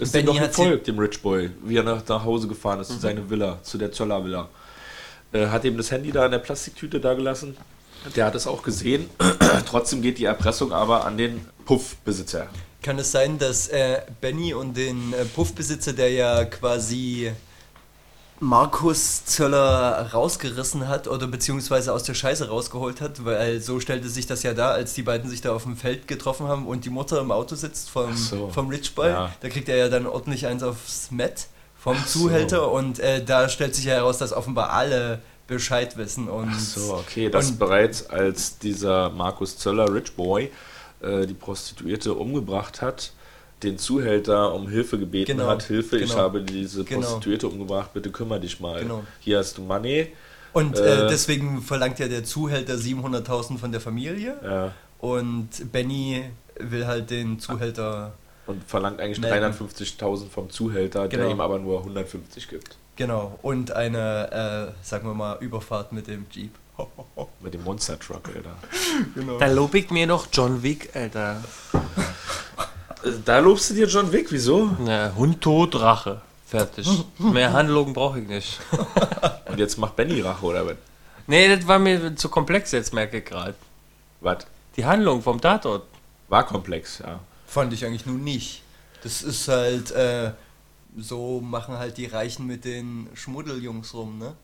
Ist 0.00 0.12
Benny 0.12 0.26
dem 0.26 0.36
doch 0.36 0.40
gefolgt, 0.42 0.86
dem 0.86 0.98
Rich 0.98 1.22
Boy, 1.22 1.50
wie 1.64 1.76
er 1.76 1.82
nach, 1.82 2.06
nach 2.06 2.24
Hause 2.24 2.46
gefahren 2.46 2.80
ist, 2.80 2.88
zu 2.88 2.98
seiner 2.98 3.28
Villa, 3.28 3.58
zu 3.62 3.78
der 3.78 3.90
Zöller 3.90 4.24
Villa. 4.24 4.48
Äh, 5.32 5.46
hat 5.46 5.64
ihm 5.64 5.76
das 5.76 5.90
Handy 5.90 6.12
da 6.12 6.24
in 6.26 6.32
der 6.32 6.38
Plastiktüte 6.38 7.00
da 7.00 7.14
gelassen. 7.14 7.56
Der 8.14 8.26
hat 8.26 8.34
es 8.36 8.46
auch 8.46 8.62
gesehen. 8.62 9.10
Trotzdem 9.66 10.02
geht 10.02 10.18
die 10.18 10.24
Erpressung 10.24 10.72
aber 10.72 11.04
an 11.04 11.16
den 11.16 11.44
Puffbesitzer. 11.66 12.46
Kann 12.82 12.98
es 12.98 13.12
sein, 13.12 13.38
dass 13.38 13.68
äh, 13.68 14.00
Benny 14.20 14.54
und 14.54 14.76
den 14.76 15.12
äh, 15.12 15.24
Puffbesitzer, 15.26 15.92
der 15.92 16.10
ja 16.12 16.44
quasi 16.46 17.30
Markus 18.42 19.26
Zöller 19.26 20.10
rausgerissen 20.14 20.88
hat 20.88 21.06
oder 21.06 21.26
beziehungsweise 21.26 21.92
aus 21.92 22.04
der 22.04 22.14
Scheiße 22.14 22.48
rausgeholt 22.48 23.02
hat, 23.02 23.22
weil 23.26 23.60
so 23.60 23.80
stellte 23.80 24.08
sich 24.08 24.26
das 24.26 24.42
ja 24.42 24.54
da, 24.54 24.70
als 24.70 24.94
die 24.94 25.02
beiden 25.02 25.28
sich 25.28 25.42
da 25.42 25.52
auf 25.52 25.64
dem 25.64 25.76
Feld 25.76 26.08
getroffen 26.08 26.48
haben 26.48 26.66
und 26.66 26.86
die 26.86 26.90
Mutter 26.90 27.20
im 27.20 27.32
Auto 27.32 27.54
sitzt 27.54 27.90
vom, 27.90 28.10
Ach 28.14 28.16
so. 28.16 28.48
vom 28.48 28.68
Rich 28.68 28.94
Boy. 28.94 29.10
Ja. 29.10 29.32
Da 29.42 29.50
kriegt 29.50 29.68
er 29.68 29.76
ja 29.76 29.88
dann 29.90 30.06
ordentlich 30.06 30.46
eins 30.46 30.62
aufs 30.62 31.10
Met 31.10 31.48
vom 31.78 31.98
so. 32.06 32.20
Zuhälter 32.20 32.72
und 32.72 32.98
äh, 32.98 33.22
da 33.22 33.50
stellt 33.50 33.74
sich 33.74 33.84
ja 33.84 33.94
heraus, 33.96 34.16
dass 34.16 34.32
offenbar 34.32 34.70
alle 34.70 35.18
Bescheid 35.46 35.98
wissen 35.98 36.28
und 36.30 36.48
Ach 36.54 36.58
so, 36.60 36.94
okay, 36.94 37.28
und- 37.34 37.58
bereits 37.58 38.08
als 38.08 38.58
dieser 38.58 39.10
Markus 39.10 39.58
Zöller 39.58 39.92
Rich 39.92 40.12
Boy 40.16 40.50
äh, 41.02 41.26
die 41.26 41.34
Prostituierte 41.34 42.14
umgebracht 42.14 42.82
hat, 42.82 43.12
den 43.62 43.78
Zuhälter 43.78 44.54
um 44.54 44.68
Hilfe 44.68 44.98
gebeten 44.98 45.36
Genau, 45.36 45.48
hat, 45.48 45.62
Hilfe, 45.64 45.98
ich 45.98 46.10
genau. 46.10 46.22
habe 46.22 46.42
diese 46.42 46.84
Genau. 46.84 47.00
Prostituierte 47.02 47.48
umgebracht, 47.48 47.92
bitte 47.92 48.10
kümmere 48.10 48.40
dich 48.40 48.58
mal. 48.60 48.80
Genau. 48.80 49.02
Hier 49.20 49.38
hast 49.38 49.58
du 49.58 49.62
Money. 49.62 50.08
Und 50.52 50.78
äh, 50.78 51.04
Äh, 51.06 51.08
deswegen 51.08 51.60
verlangt 51.62 51.98
ja 51.98 52.08
der 52.08 52.24
Zuhälter 52.24 52.74
700.000 52.74 53.58
von 53.58 53.70
der 53.70 53.80
Familie. 53.80 54.36
Ja, 54.42 54.72
Und 54.98 55.48
Benny 55.72 56.24
will 56.58 56.86
halt 56.86 57.10
den 57.10 57.38
Zuhälter, 57.38 58.12
und 58.46 58.64
verlangt 58.64 59.00
eigentlich 59.00 59.20
Melden. 59.20 59.52
350.000 59.52 60.28
vom 60.28 60.50
Zuhälter, 60.50 61.06
der 61.08 61.18
Genau. 61.20 61.30
ihm 61.30 61.40
aber 61.40 61.58
nur 61.58 61.78
150 61.80 62.48
gibt. 62.48 62.76
genau, 62.96 63.38
und 63.42 63.70
eine, 63.72 64.72
äh, 64.72 64.84
sagen 64.84 65.06
wir 65.06 65.14
mal, 65.14 65.36
Überfahrt 65.40 65.92
mit 65.92 66.06
dem 66.08 66.26
Jeep. 66.32 66.50
Mit 67.40 67.54
dem 67.54 67.64
Monster 67.64 67.98
Truck, 67.98 68.28
Alter. 68.34 68.56
Genau. 69.14 69.38
Da 69.38 69.46
lob 69.46 69.74
ich 69.74 69.90
mir 69.90 70.06
doch 70.06 70.26
John 70.32 70.62
Wick, 70.62 70.90
Alter. 70.94 71.42
Da 73.24 73.38
lobst 73.38 73.70
du 73.70 73.74
dir 73.74 73.86
John 73.86 74.12
Wick, 74.12 74.30
wieso? 74.30 74.76
Na, 74.78 75.12
Hund 75.16 75.40
tot, 75.40 75.74
Rache. 75.80 76.20
Fertig. 76.46 76.86
Mehr 77.18 77.52
Handlungen 77.52 77.92
brauche 77.92 78.20
ich 78.20 78.28
nicht. 78.28 78.60
Und 79.46 79.58
jetzt 79.58 79.78
macht 79.78 79.96
Benny 79.96 80.20
Rache, 80.20 80.44
oder 80.44 80.66
was? 80.66 80.76
Nee, 81.26 81.54
das 81.54 81.66
war 81.66 81.78
mir 81.78 82.16
zu 82.16 82.28
komplex 82.28 82.72
jetzt, 82.72 82.92
merke 82.92 83.18
ich 83.18 83.24
gerade. 83.24 83.54
Was? 84.20 84.46
Die 84.76 84.84
Handlung 84.84 85.22
vom 85.22 85.40
Tatort. 85.40 85.84
War 86.28 86.44
komplex, 86.44 86.98
ja. 86.98 87.20
Fand 87.46 87.72
ich 87.72 87.84
eigentlich 87.84 88.06
nun 88.06 88.22
nicht. 88.24 88.62
Das 89.02 89.22
ist 89.22 89.48
halt, 89.48 89.92
äh, 89.92 90.32
so 90.98 91.40
machen 91.40 91.78
halt 91.78 91.96
die 91.96 92.06
Reichen 92.06 92.46
mit 92.46 92.64
den 92.64 93.08
Schmuddeljungs 93.14 93.94
rum, 93.94 94.18
ne? 94.18 94.34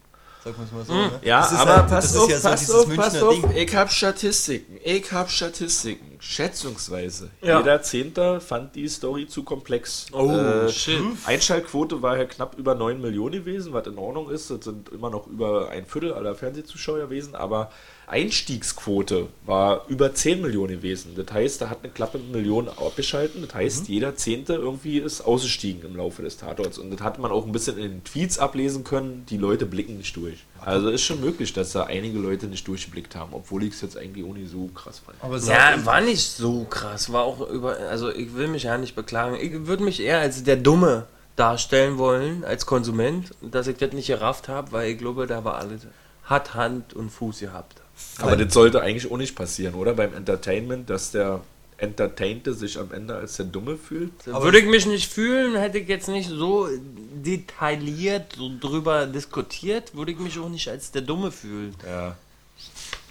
Sagen 0.47 0.59
wir 0.59 0.65
es 0.65 0.73
mal 0.73 0.85
so, 0.85 0.93
ne? 0.95 1.21
Ja, 1.25 1.41
das 1.41 1.51
ist 1.53 1.59
aber 1.59 1.77
halt, 1.77 1.89
pass 1.89 2.13
das 2.13 2.17
auf, 2.23 2.31
ist 2.31 2.31
ja 2.31 2.39
so 2.39 2.49
pass 2.49 2.61
dieses 2.61 2.75
auf, 2.77 2.87
Münchner 2.87 3.05
pass 3.05 3.23
auf. 3.23 3.35
Ding. 3.35 3.51
Ich 3.57 3.75
hab 3.77 3.91
Statistiken, 3.93 4.79
ich 4.85 5.13
hab 5.13 5.29
Statistiken. 5.31 6.07
Schätzungsweise. 6.19 7.31
Ja. 7.43 7.59
Jeder 7.59 7.83
Zehnter 7.83 8.41
fand 8.41 8.75
die 8.75 8.89
Story 8.89 9.27
zu 9.27 9.43
komplex. 9.43 10.07
Oh, 10.13 10.31
Äh, 10.31 10.69
shit. 10.71 11.01
Einschaltquote 11.27 12.01
war 12.01 12.17
ja 12.17 12.25
knapp 12.25 12.57
über 12.59 12.75
9 12.75 13.01
Millionen 13.01 13.45
gewesen, 13.45 13.73
was 13.73 13.87
in 13.87 13.99
Ordnung 13.99 14.31
ist. 14.31 14.51
Das 14.51 14.65
sind 14.65 14.89
immer 14.91 15.11
noch 15.11 15.27
über 15.27 15.69
ein 15.71 15.85
Viertel 15.85 16.15
aller 16.15 16.35
Fernsehzuschauer 16.35 16.99
gewesen, 17.01 17.35
aber 17.35 17.71
Einstiegsquote 18.09 19.29
war 19.45 19.87
über 19.89 20.15
10 20.15 20.41
Millionen 20.41 20.77
gewesen. 20.77 21.13
Das 21.17 21.33
heißt, 21.35 21.61
da 21.61 21.71
hat 21.71 21.79
eine 21.83 21.93
klappe 21.93 22.19
Million 22.19 22.69
abgeschalten. 22.69 23.43
Das 23.43 23.55
heißt, 23.55 23.89
jeder 23.89 24.17
Zehnte 24.17 24.55
irgendwie 24.55 24.99
ist 24.99 25.21
ausgestiegen 25.23 25.83
im 25.85 25.97
Laufe 25.97 26.23
des 26.23 26.37
Tatorts. 26.39 26.79
Und 26.79 26.91
das 26.91 27.01
hat 27.01 27.19
man 27.19 27.31
auch 27.31 27.45
ein 27.47 27.53
bisschen 27.53 27.77
in 27.79 27.83
den 27.91 28.05
Tweets 28.05 28.39
ablesen 28.39 28.85
können. 28.85 29.27
Die 29.29 29.37
Leute 29.37 29.67
blicken 29.67 29.97
nicht 29.99 30.17
durch. 30.17 30.36
Also 30.61 30.89
ist 30.89 31.03
schon 31.03 31.21
möglich, 31.21 31.53
dass 31.53 31.73
da 31.73 31.85
einige 31.85 32.19
Leute 32.19 32.47
nicht 32.47 32.67
durchgeblickt 32.67 33.15
haben, 33.15 33.33
obwohl 33.33 33.63
ich 33.63 33.75
es 33.75 33.83
jetzt 33.83 33.97
eigentlich 33.97 34.25
auch 34.25 34.35
nicht 34.35 34.51
so 34.51 34.69
krass 34.75 35.01
fand. 35.05 35.17
Aber 35.23 35.39
Ja, 35.39 35.85
war 35.85 36.01
nicht 36.01 36.29
so 36.29 36.65
krass. 36.65 37.13
War 37.13 37.23
auch 37.23 37.49
über. 37.49 37.77
Also, 37.91 38.11
ich 38.11 38.35
will 38.35 38.49
mich 38.49 38.65
ja 38.65 38.77
nicht 38.77 38.97
beklagen. 38.97 39.37
Ich 39.41 39.67
würde 39.67 39.85
mich 39.85 40.01
eher 40.01 40.21
als 40.21 40.43
der 40.43 40.57
Dumme 40.57 41.07
darstellen 41.37 41.99
wollen, 41.99 42.45
als 42.45 42.67
Konsument, 42.67 43.31
dass 43.43 43.67
ich 43.67 43.77
das 43.77 43.93
nicht 43.93 44.09
gerafft 44.09 44.49
habe, 44.49 44.73
weil 44.73 44.91
ich 44.91 44.99
glaube, 44.99 45.27
da 45.27 45.45
war 45.45 45.57
alles. 45.57 45.83
Hat 46.25 46.55
Hand 46.55 46.95
und 46.95 47.11
Fuß 47.11 47.39
gehabt. 47.41 47.81
Aber 48.19 48.37
das 48.37 48.53
sollte 48.53 48.83
eigentlich 48.83 49.11
auch 49.11 49.17
nicht 49.17 49.37
passieren, 49.37 49.75
oder? 49.75 49.95
Beim 49.95 50.13
Entertainment, 50.15 50.91
dass 50.91 51.13
der 51.13 51.41
Entertainte 51.79 52.55
sich 52.55 52.79
am 52.79 52.93
Ende 52.93 53.15
als 53.17 53.37
der 53.37 53.47
Dumme 53.47 53.77
fühlt. 53.77 54.13
Aber- 54.31 54.45
Würde 54.45 54.59
ich 54.61 54.67
mich 54.67 54.87
nicht 54.87 55.13
fühlen, 55.13 55.57
hätte 55.57 55.79
ich 55.79 55.89
jetzt 55.89 56.09
nicht 56.09 56.29
so 56.31 56.69
detailliert 57.15 58.35
so 58.37 58.51
drüber 58.61 59.07
diskutiert, 59.07 59.95
würde 59.95 60.13
ich 60.13 60.19
mich 60.19 60.39
auch 60.39 60.49
nicht 60.49 60.69
als 60.69 60.91
der 60.91 61.03
Dumme 61.03 61.31
fühlen. 61.31 61.75
Ja. 61.87 62.17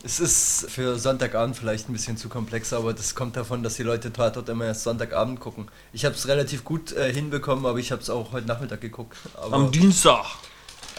Es 0.04 0.20
ist 0.20 0.68
für 0.70 0.98
Sonntagabend 1.00 1.56
vielleicht 1.58 1.90
ein 1.90 1.94
bisschen 1.94 2.16
zu 2.18 2.30
komplex, 2.30 2.74
aber 2.74 2.94
das 2.94 3.16
kommt 3.16 3.36
davon, 3.38 3.64
dass 3.64 3.76
die 3.76 3.84
Leute 3.84 4.14
Tatort 4.14 4.48
immer 4.50 4.66
erst 4.66 4.84
Sonntagabend 4.84 5.40
gucken. 5.40 5.68
Ich 5.94 6.06
habe 6.06 6.14
es 6.16 6.28
relativ 6.28 6.64
gut 6.64 6.92
äh, 6.92 7.12
hinbekommen, 7.12 7.66
aber 7.66 7.80
ich 7.80 7.92
habe 7.92 8.02
es 8.02 8.10
auch 8.12 8.32
heute 8.32 8.48
Nachmittag 8.48 8.82
geguckt. 8.82 9.18
Aber 9.36 9.54
Am 9.56 9.72
Dienstag. 9.72 10.26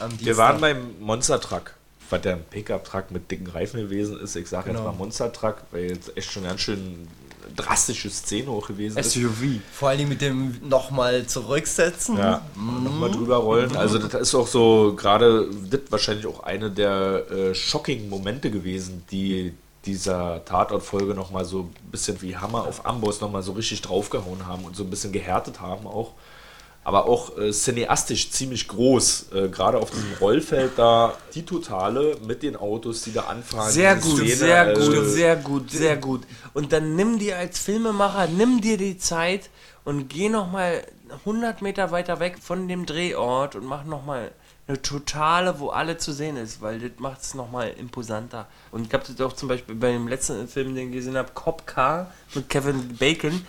am 0.01 0.11
Wir 0.13 0.19
Dienstag. 0.19 0.37
waren 0.39 0.61
beim 0.61 1.01
Monster 1.01 1.41
Truck, 1.41 1.75
was 2.11 2.21
der 2.23 2.35
ein 2.35 2.45
Pickup-Truck 2.51 3.13
mit 3.13 3.31
dicken 3.31 3.47
Reifen 3.47 3.81
gewesen 3.81 4.19
ist. 4.21 4.35
Ich 4.35 4.49
sage 4.49 4.71
jetzt 4.71 4.79
Genau. 4.79 4.91
mal 4.91 4.97
Monster 4.99 5.33
Truck, 5.33 5.59
weil 5.71 5.85
jetzt 5.91 6.17
echt 6.17 6.33
schon 6.33 6.43
ganz 6.43 6.61
schön 6.61 7.07
drastische 7.55 8.11
Szene 8.11 8.51
auch 8.51 8.67
gewesen 8.67 8.99
ist. 8.99 9.13
SUV. 9.13 9.61
Vor 9.73 9.91
allem 9.91 10.09
mit 10.09 10.21
dem 10.21 10.57
nochmal 10.69 11.27
zurücksetzen. 11.27 12.17
Ja, 12.17 12.43
nochmal 12.57 13.11
drüber 13.11 13.37
rollen. 13.37 13.77
Also 13.77 13.99
das 13.99 14.21
ist 14.21 14.35
auch 14.35 14.47
so 14.47 14.95
gerade, 14.97 15.49
das 15.71 15.81
wahrscheinlich 15.91 16.27
auch 16.27 16.41
eine 16.41 16.71
der 16.71 17.31
äh, 17.31 17.55
shocking 17.55 18.09
Momente 18.09 18.51
gewesen, 18.51 19.05
die 19.11 19.53
dieser 19.85 20.45
Tatortfolge 20.45 21.15
nochmal 21.15 21.45
so 21.45 21.61
ein 21.61 21.91
bisschen 21.91 22.21
wie 22.21 22.37
Hammer 22.37 22.67
auf 22.67 22.85
Amboss 22.85 23.21
nochmal 23.21 23.43
so 23.43 23.53
richtig 23.53 23.83
draufgehauen 23.83 24.47
haben 24.47 24.65
und 24.65 24.77
so 24.77 24.83
ein 24.83 24.91
bisschen 24.91 25.13
gehärtet 25.13 25.61
haben 25.61 25.87
auch. 25.87 26.13
Aber 26.87 27.07
auch 27.07 27.37
äh, 27.37 27.51
cineastisch 27.51 28.31
ziemlich 28.31 28.69
groß, 28.69 29.33
äh, 29.35 29.49
gerade 29.49 29.79
auf 29.79 29.91
diesem 29.91 30.13
Rollfeld 30.21 30.75
da, 30.77 31.15
die 31.35 31.45
Totale 31.45 32.17
mit 32.25 32.45
den 32.45 32.55
Autos, 32.55 33.03
die 33.03 33.13
da 33.13 33.23
anfahren. 33.23 33.73
Sehr 33.73 33.97
gut, 33.97 34.19
Szene, 34.19 34.37
sehr 34.37 34.61
also- 34.61 34.93
gut, 34.93 35.07
sehr 35.09 35.35
gut, 35.35 35.71
sehr 35.73 35.97
gut. 35.97 36.23
Und 36.55 36.73
dann 36.73 36.95
nimm 36.95 37.19
dir 37.19 37.39
als 37.39 37.59
Filmemacher, 37.59 38.29
nimm 38.29 38.61
dir 38.61 38.77
die 38.77 38.99
Zeit 38.99 39.51
und 39.85 40.07
geh 40.09 40.29
noch 40.29 40.49
mal 40.53 40.85
100 41.25 41.61
Meter 41.61 41.91
weiter 41.91 42.21
weg 42.21 42.37
von 42.41 42.69
dem 42.69 42.87
Drehort 42.87 43.57
und 43.57 43.65
machen 43.65 43.91
nochmal 43.91 44.31
eine 44.69 44.81
totale, 44.81 45.59
wo 45.59 45.71
alle 45.71 45.99
zu 45.99 46.13
sehen 46.13 46.37
ist, 46.37 46.63
weil 46.63 46.79
das 46.79 46.93
macht 46.99 47.23
es 47.23 47.35
nochmal 47.35 47.75
imposanter. 47.77 48.47
Und 48.71 48.87
ich 48.87 48.93
habe 48.93 49.03
das 49.05 49.21
auch 49.27 49.33
zum 49.33 49.49
Beispiel 49.49 49.75
bei 49.75 49.91
dem 49.91 50.07
letzten 50.07 50.47
Film, 50.47 50.77
den 50.77 50.91
ich 50.91 50.95
gesehen 50.95 51.17
habe, 51.17 51.31
Cop 51.35 51.67
Car 51.67 52.13
mit 52.33 52.49
Kevin 52.49 52.97
Bacon. 52.97 53.45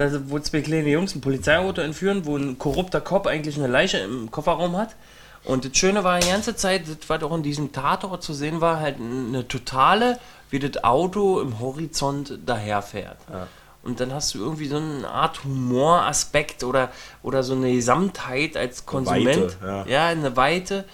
Da 0.00 0.10
wo 0.30 0.38
zwei 0.38 0.62
kleine 0.62 0.88
Jungs 0.88 1.14
ein 1.14 1.20
Polizeiauto 1.20 1.82
entführen, 1.82 2.24
wo 2.24 2.34
ein 2.34 2.58
korrupter 2.58 3.02
Cop 3.02 3.26
eigentlich 3.26 3.58
eine 3.58 3.66
Leiche 3.66 3.98
im 3.98 4.30
Kofferraum 4.30 4.78
hat. 4.78 4.96
Und 5.44 5.66
das 5.66 5.76
Schöne 5.76 6.02
war 6.02 6.18
die 6.18 6.26
ganze 6.26 6.56
Zeit, 6.56 6.88
das, 6.88 6.96
was 7.08 7.22
auch 7.22 7.36
in 7.36 7.42
diesem 7.42 7.72
Tatort 7.72 8.22
zu 8.22 8.32
sehen 8.32 8.62
war, 8.62 8.80
halt 8.80 8.96
eine 8.98 9.46
totale, 9.46 10.18
wie 10.48 10.58
das 10.58 10.82
Auto 10.84 11.42
im 11.42 11.60
Horizont 11.60 12.38
daherfährt. 12.46 13.18
Ja. 13.30 13.46
Und 13.82 14.00
dann 14.00 14.14
hast 14.14 14.32
du 14.32 14.38
irgendwie 14.38 14.68
so 14.68 14.78
eine 14.78 15.06
Art 15.06 15.44
Humoraspekt 15.44 16.64
oder, 16.64 16.90
oder 17.22 17.42
so 17.42 17.52
eine 17.52 17.70
Gesamtheit 17.70 18.56
als 18.56 18.86
Konsument. 18.86 19.60
Weite, 19.60 19.84
ja. 19.86 19.86
ja. 19.86 20.06
eine 20.06 20.34
Weite, 20.34 20.86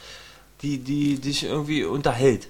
die, 0.62 0.78
die 0.78 1.20
dich 1.20 1.44
irgendwie 1.44 1.84
unterhält. 1.84 2.48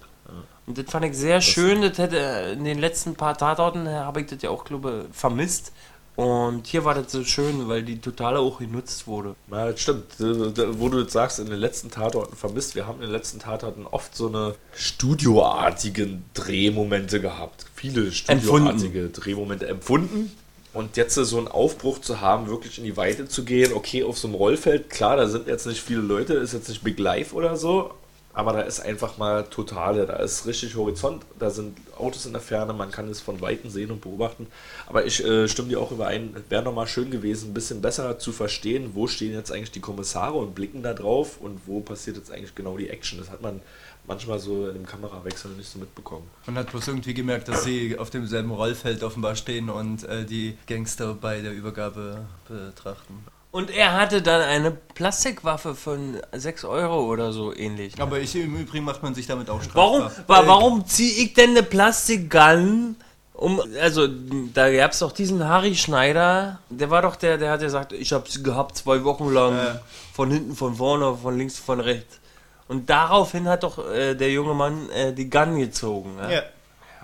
Und 0.66 0.78
das 0.78 0.90
fand 0.90 1.04
ich 1.04 1.14
sehr 1.14 1.36
das 1.36 1.44
schön. 1.44 1.82
Das 1.82 1.98
hätte 1.98 2.16
in 2.54 2.64
den 2.64 2.78
letzten 2.78 3.14
paar 3.14 3.36
Tatorten 3.36 3.86
habe 3.86 4.22
ich 4.22 4.28
das 4.28 4.40
ja 4.40 4.48
auch, 4.48 4.64
glaube 4.64 5.04
vermisst. 5.12 5.72
Und 6.16 6.66
hier 6.66 6.84
war 6.86 6.94
das 6.94 7.12
so 7.12 7.24
schön, 7.24 7.68
weil 7.68 7.82
die 7.82 8.00
Totale 8.00 8.38
auch 8.38 8.58
genutzt 8.58 9.06
wurde. 9.06 9.36
Ja, 9.50 9.70
das 9.70 9.80
stimmt. 9.80 10.04
Wo 10.18 10.88
du 10.88 11.00
jetzt 11.00 11.12
sagst, 11.12 11.38
in 11.38 11.46
den 11.46 11.58
letzten 11.58 11.90
Tatorten 11.90 12.34
vermisst, 12.34 12.74
wir 12.74 12.86
haben 12.86 12.96
in 12.96 13.02
den 13.02 13.10
letzten 13.10 13.38
Tatorten 13.38 13.86
oft 13.86 14.16
so 14.16 14.28
eine 14.28 14.54
studioartigen 14.74 16.24
Drehmomente 16.32 17.20
gehabt. 17.20 17.66
Viele 17.74 18.12
studioartige 18.12 18.98
empfunden. 18.98 19.12
Drehmomente 19.12 19.68
empfunden. 19.68 20.32
Und 20.72 20.96
jetzt 20.96 21.14
so 21.14 21.38
einen 21.38 21.48
Aufbruch 21.48 22.00
zu 22.00 22.20
haben, 22.20 22.48
wirklich 22.48 22.78
in 22.78 22.84
die 22.84 22.96
Weite 22.96 23.28
zu 23.28 23.44
gehen, 23.44 23.72
okay, 23.72 24.02
auf 24.02 24.18
so 24.18 24.28
einem 24.28 24.34
Rollfeld, 24.34 24.90
klar, 24.90 25.16
da 25.16 25.26
sind 25.26 25.46
jetzt 25.48 25.66
nicht 25.66 25.80
viele 25.80 26.00
Leute, 26.02 26.34
ist 26.34 26.52
jetzt 26.52 26.68
nicht 26.68 26.82
Big 26.82 26.98
Life 26.98 27.34
oder 27.34 27.56
so, 27.56 27.92
aber 28.36 28.52
da 28.52 28.60
ist 28.60 28.80
einfach 28.80 29.16
mal 29.16 29.44
totale, 29.44 30.04
da 30.04 30.16
ist 30.16 30.44
richtig 30.44 30.76
Horizont, 30.76 31.24
da 31.38 31.48
sind 31.48 31.78
Autos 31.96 32.26
in 32.26 32.32
der 32.32 32.42
Ferne, 32.42 32.74
man 32.74 32.90
kann 32.90 33.08
es 33.08 33.22
von 33.22 33.40
Weitem 33.40 33.70
sehen 33.70 33.90
und 33.90 34.02
beobachten. 34.02 34.46
Aber 34.86 35.06
ich 35.06 35.24
äh, 35.24 35.48
stimme 35.48 35.68
dir 35.68 35.80
auch 35.80 35.90
überein, 35.90 36.36
wäre 36.50 36.62
nochmal 36.62 36.86
schön 36.86 37.10
gewesen, 37.10 37.50
ein 37.50 37.54
bisschen 37.54 37.80
besser 37.80 38.18
zu 38.18 38.32
verstehen, 38.32 38.90
wo 38.92 39.06
stehen 39.06 39.32
jetzt 39.32 39.50
eigentlich 39.50 39.70
die 39.70 39.80
Kommissare 39.80 40.34
und 40.34 40.54
blicken 40.54 40.82
da 40.82 40.92
drauf 40.92 41.40
und 41.40 41.62
wo 41.64 41.80
passiert 41.80 42.18
jetzt 42.18 42.30
eigentlich 42.30 42.54
genau 42.54 42.76
die 42.76 42.90
Action. 42.90 43.18
Das 43.18 43.30
hat 43.30 43.40
man 43.40 43.62
manchmal 44.06 44.38
so 44.38 44.68
in 44.68 44.74
dem 44.74 44.86
Kamerawechsel 44.86 45.52
nicht 45.52 45.70
so 45.70 45.78
mitbekommen. 45.78 46.28
Man 46.44 46.56
hat 46.56 46.70
bloß 46.70 46.88
irgendwie 46.88 47.14
gemerkt, 47.14 47.48
dass 47.48 47.64
sie 47.64 47.98
auf 47.98 48.10
demselben 48.10 48.50
Rollfeld 48.50 49.02
offenbar 49.02 49.36
stehen 49.36 49.70
und 49.70 50.04
äh, 50.04 50.26
die 50.26 50.58
Gangster 50.66 51.14
bei 51.14 51.40
der 51.40 51.54
Übergabe 51.54 52.26
betrachten. 52.46 53.24
Und 53.56 53.70
er 53.70 53.94
hatte 53.94 54.20
dann 54.20 54.42
eine 54.42 54.70
Plastikwaffe 54.70 55.74
von 55.74 56.20
6 56.30 56.66
Euro 56.66 57.06
oder 57.06 57.32
so 57.32 57.56
ähnlich. 57.56 57.98
Aber 57.98 58.20
ich, 58.20 58.36
im 58.36 58.54
Übrigen 58.54 58.84
macht 58.84 59.02
man 59.02 59.14
sich 59.14 59.26
damit 59.26 59.48
auch 59.48 59.62
strafbar. 59.62 60.12
Warum, 60.26 60.46
warum 60.46 60.86
ziehe 60.86 61.24
ich 61.24 61.32
denn 61.32 61.52
eine 61.52 61.62
Plastikgun? 61.62 62.96
Um, 63.32 63.62
also, 63.80 64.08
da 64.52 64.70
gab 64.70 64.92
es 64.92 64.98
doch 64.98 65.10
diesen 65.10 65.42
Harry 65.48 65.74
Schneider, 65.74 66.58
der 66.68 66.90
war 66.90 67.00
doch 67.00 67.16
der, 67.16 67.38
der 67.38 67.52
hat 67.52 67.60
gesagt, 67.60 67.94
ich 67.94 68.12
habe 68.12 68.30
sie 68.30 68.42
gehabt 68.42 68.76
zwei 68.76 69.02
Wochen 69.04 69.32
lang, 69.32 69.56
äh. 69.56 69.78
von 70.12 70.30
hinten, 70.30 70.54
von 70.54 70.76
vorne, 70.76 71.16
von 71.16 71.38
links, 71.38 71.58
von 71.58 71.80
rechts. 71.80 72.20
Und 72.68 72.90
daraufhin 72.90 73.48
hat 73.48 73.62
doch 73.62 73.78
äh, 73.90 74.14
der 74.14 74.32
junge 74.32 74.52
Mann 74.52 74.90
äh, 74.90 75.14
die 75.14 75.30
Gun 75.30 75.58
gezogen. 75.58 76.18
Ja. 76.18 76.30
ja. 76.30 76.42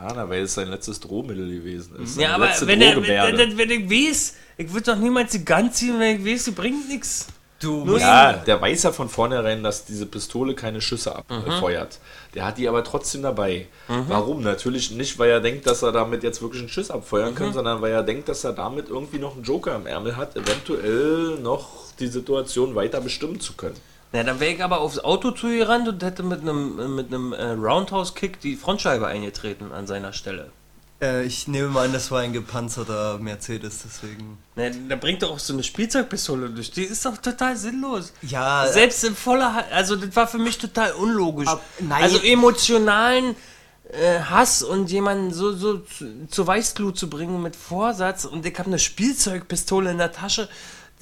Ja, 0.09 0.29
weil 0.29 0.43
es 0.43 0.55
sein 0.55 0.69
letztes 0.69 1.01
Drohmittel 1.01 1.49
gewesen 1.49 1.97
ist. 2.03 2.19
Ja, 2.19 2.35
aber 2.35 2.49
wenn, 2.63 2.81
er, 2.81 2.97
wenn, 2.97 3.59
wenn 3.59 3.71
ich 3.71 3.91
weiß, 3.91 4.35
ich 4.57 4.73
würde 4.73 4.93
doch 4.93 4.99
niemals 4.99 5.33
die 5.33 5.45
Gun 5.45 5.73
ziehen, 5.73 5.99
wenn 5.99 6.21
ich 6.21 6.33
weiß, 6.33 6.47
sie 6.47 6.51
bringt 6.51 6.89
nichts. 6.89 7.27
Du 7.61 7.97
ja, 7.97 8.33
der 8.33 8.61
weiß 8.61 8.83
ja 8.83 8.93
von 8.93 9.09
vornherein, 9.09 9.63
dass 9.63 9.85
diese 9.85 10.07
Pistole 10.07 10.55
keine 10.55 10.81
Schüsse 10.81 11.15
abfeuert. 11.15 11.93
Mhm. 11.93 12.35
Der 12.35 12.45
hat 12.47 12.59
die 12.59 12.67
aber 12.67 12.83
trotzdem 12.83 13.23
dabei. 13.23 13.69
Mhm. 13.87 14.05
Warum? 14.09 14.43
Natürlich 14.43 14.91
nicht, 14.91 15.17
weil 15.21 15.31
er 15.31 15.41
denkt, 15.41 15.69
dass 15.69 15.83
er 15.83 15.93
damit 15.93 16.25
jetzt 16.25 16.43
wirklich 16.43 16.63
einen 16.63 16.69
Schuss 16.69 16.91
abfeuern 16.91 17.31
mhm. 17.31 17.35
kann, 17.37 17.53
sondern 17.53 17.81
weil 17.81 17.93
er 17.93 18.03
denkt, 18.03 18.29
dass 18.29 18.43
er 18.43 18.53
damit 18.53 18.89
irgendwie 18.89 19.21
noch 19.21 19.37
einen 19.37 19.45
Joker 19.45 19.77
im 19.77 19.87
Ärmel 19.87 20.17
hat, 20.17 20.35
eventuell 20.35 21.39
noch 21.41 21.93
die 22.01 22.09
Situation 22.09 22.75
weiter 22.75 23.01
bestimmen 23.01 23.39
zu 23.39 23.53
können. 23.53 23.77
Ja, 24.13 24.23
dann 24.23 24.41
wäre 24.41 24.53
ich 24.53 24.63
aber 24.63 24.81
aufs 24.81 24.99
Auto 24.99 25.31
zugerannt 25.31 25.89
und 25.89 26.03
hätte 26.03 26.23
mit 26.23 26.43
einem 26.43 26.95
mit 26.95 27.07
einem 27.07 27.33
äh, 27.33 27.53
Roundhouse-Kick 27.53 28.41
die 28.41 28.57
Frontscheibe 28.57 29.07
eingetreten 29.07 29.73
an 29.73 29.87
seiner 29.87 30.13
Stelle. 30.13 30.51
Äh, 31.03 31.25
ich 31.25 31.49
nehme 31.49 31.69
mal 31.69 31.87
an, 31.87 31.93
das 31.93 32.11
war 32.11 32.21
ein 32.21 32.33
gepanzerter 32.33 33.19
Mercedes, 33.19 33.81
deswegen. 33.85 34.39
Na, 34.55 34.71
da 34.89 34.97
bringt 34.97 35.23
doch 35.23 35.33
auch 35.33 35.39
so 35.39 35.53
eine 35.53 35.63
Spielzeugpistole 35.63 36.51
durch. 36.51 36.71
Die 36.71 36.85
ist 36.85 37.05
doch 37.05 37.17
total 37.17 37.57
sinnlos. 37.57 38.13
Ja. 38.23 38.69
Selbst 38.69 39.03
in 39.05 39.17
voller. 39.17 39.65
Also, 39.73 39.97
das 39.97 40.15
war 40.15 40.29
für 40.29 40.39
mich 40.39 40.59
total 40.59 40.93
unlogisch. 40.93 41.49
Ab, 41.49 41.63
also, 41.91 42.19
emotionalen 42.19 43.35
äh, 43.93 44.21
Hass 44.21 44.63
und 44.63 44.91
jemanden 44.91 45.35
so, 45.35 45.53
so 45.53 45.79
zu, 45.79 46.27
zur 46.29 46.47
Weißglut 46.47 46.97
zu 46.97 47.11
bringen 47.11 47.43
mit 47.43 47.57
Vorsatz 47.57 48.25
und 48.25 48.47
ich 48.47 48.59
habe 48.59 48.69
eine 48.69 48.79
Spielzeugpistole 48.79 49.91
in 49.91 49.99
der 49.99 50.13
Tasche 50.13 50.49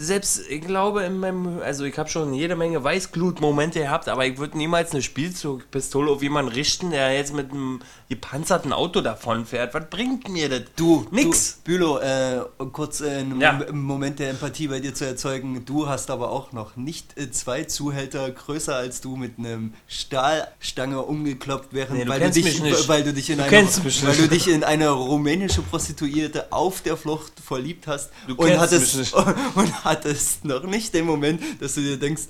selbst, 0.01 0.41
ich 0.49 0.63
glaube, 0.63 1.03
in 1.03 1.19
meinem, 1.19 1.61
also 1.63 1.85
ich 1.85 1.99
habe 1.99 2.09
schon 2.09 2.33
jede 2.33 2.57
Menge 2.57 2.83
Weißglut-Momente 2.83 3.81
gehabt, 3.81 4.09
aber 4.09 4.25
ich 4.25 4.39
würde 4.39 4.57
niemals 4.57 4.93
eine 4.93 5.03
Spielzugpistole 5.03 6.11
auf 6.11 6.23
jemanden 6.23 6.53
richten, 6.53 6.91
der 6.91 7.15
jetzt 7.15 7.35
mit 7.35 7.51
einem 7.51 7.81
gepanzerten 8.09 8.73
Auto 8.73 9.03
davonfährt. 9.03 9.75
Was 9.75 9.91
bringt 9.91 10.31
mir 10.31 10.49
das? 10.49 10.63
Du, 10.75 11.07
nix. 11.11 11.57
Du, 11.57 11.73
Bülow, 11.73 11.99
äh, 11.99 12.41
kurz 12.73 13.03
äh, 13.03 13.19
einen 13.19 13.43
ja. 13.43 13.61
Moment 13.73 14.21
der 14.21 14.31
Empathie 14.31 14.69
bei 14.69 14.81
dir 14.81 14.95
zu 14.95 15.05
erzeugen. 15.05 15.67
Du 15.67 15.87
hast 15.87 16.11
aber 16.11 16.31
auch 16.31 16.53
noch 16.53 16.77
nicht 16.77 17.19
äh, 17.19 17.31
zwei 17.31 17.65
Zuhälter 17.65 18.31
größer 18.31 18.75
als 18.75 19.03
du 19.03 19.17
mit 19.17 19.39
einem 19.39 19.75
Stahlstange 19.87 21.03
umgekloppt, 21.03 21.75
während 21.75 21.99
nee, 21.99 22.09
weil, 22.09 22.21
du 22.21 22.31
dich, 22.31 22.89
weil 22.89 23.05
du 23.05 23.13
dich 23.13 23.29
in 23.29 23.37
du 23.37 23.45
eine, 23.45 23.69
weil 23.69 24.17
du 24.17 24.29
dich 24.29 24.49
in 24.49 24.65
eine 24.65 24.89
rumänische 24.89 25.61
Prostituierte 25.61 26.51
auf 26.53 26.81
der 26.81 26.97
Flucht 26.97 27.35
verliebt 27.39 27.87
hast 27.87 28.11
du 28.27 28.35
und 28.35 28.59
hattest 28.59 29.15
und 29.55 29.85
hattest 29.91 30.45
noch 30.45 30.63
nicht 30.65 30.95
den 30.95 31.05
Moment, 31.05 31.43
dass 31.61 31.75
du 31.75 31.81
dir 31.81 31.99
denkst, 31.99 32.23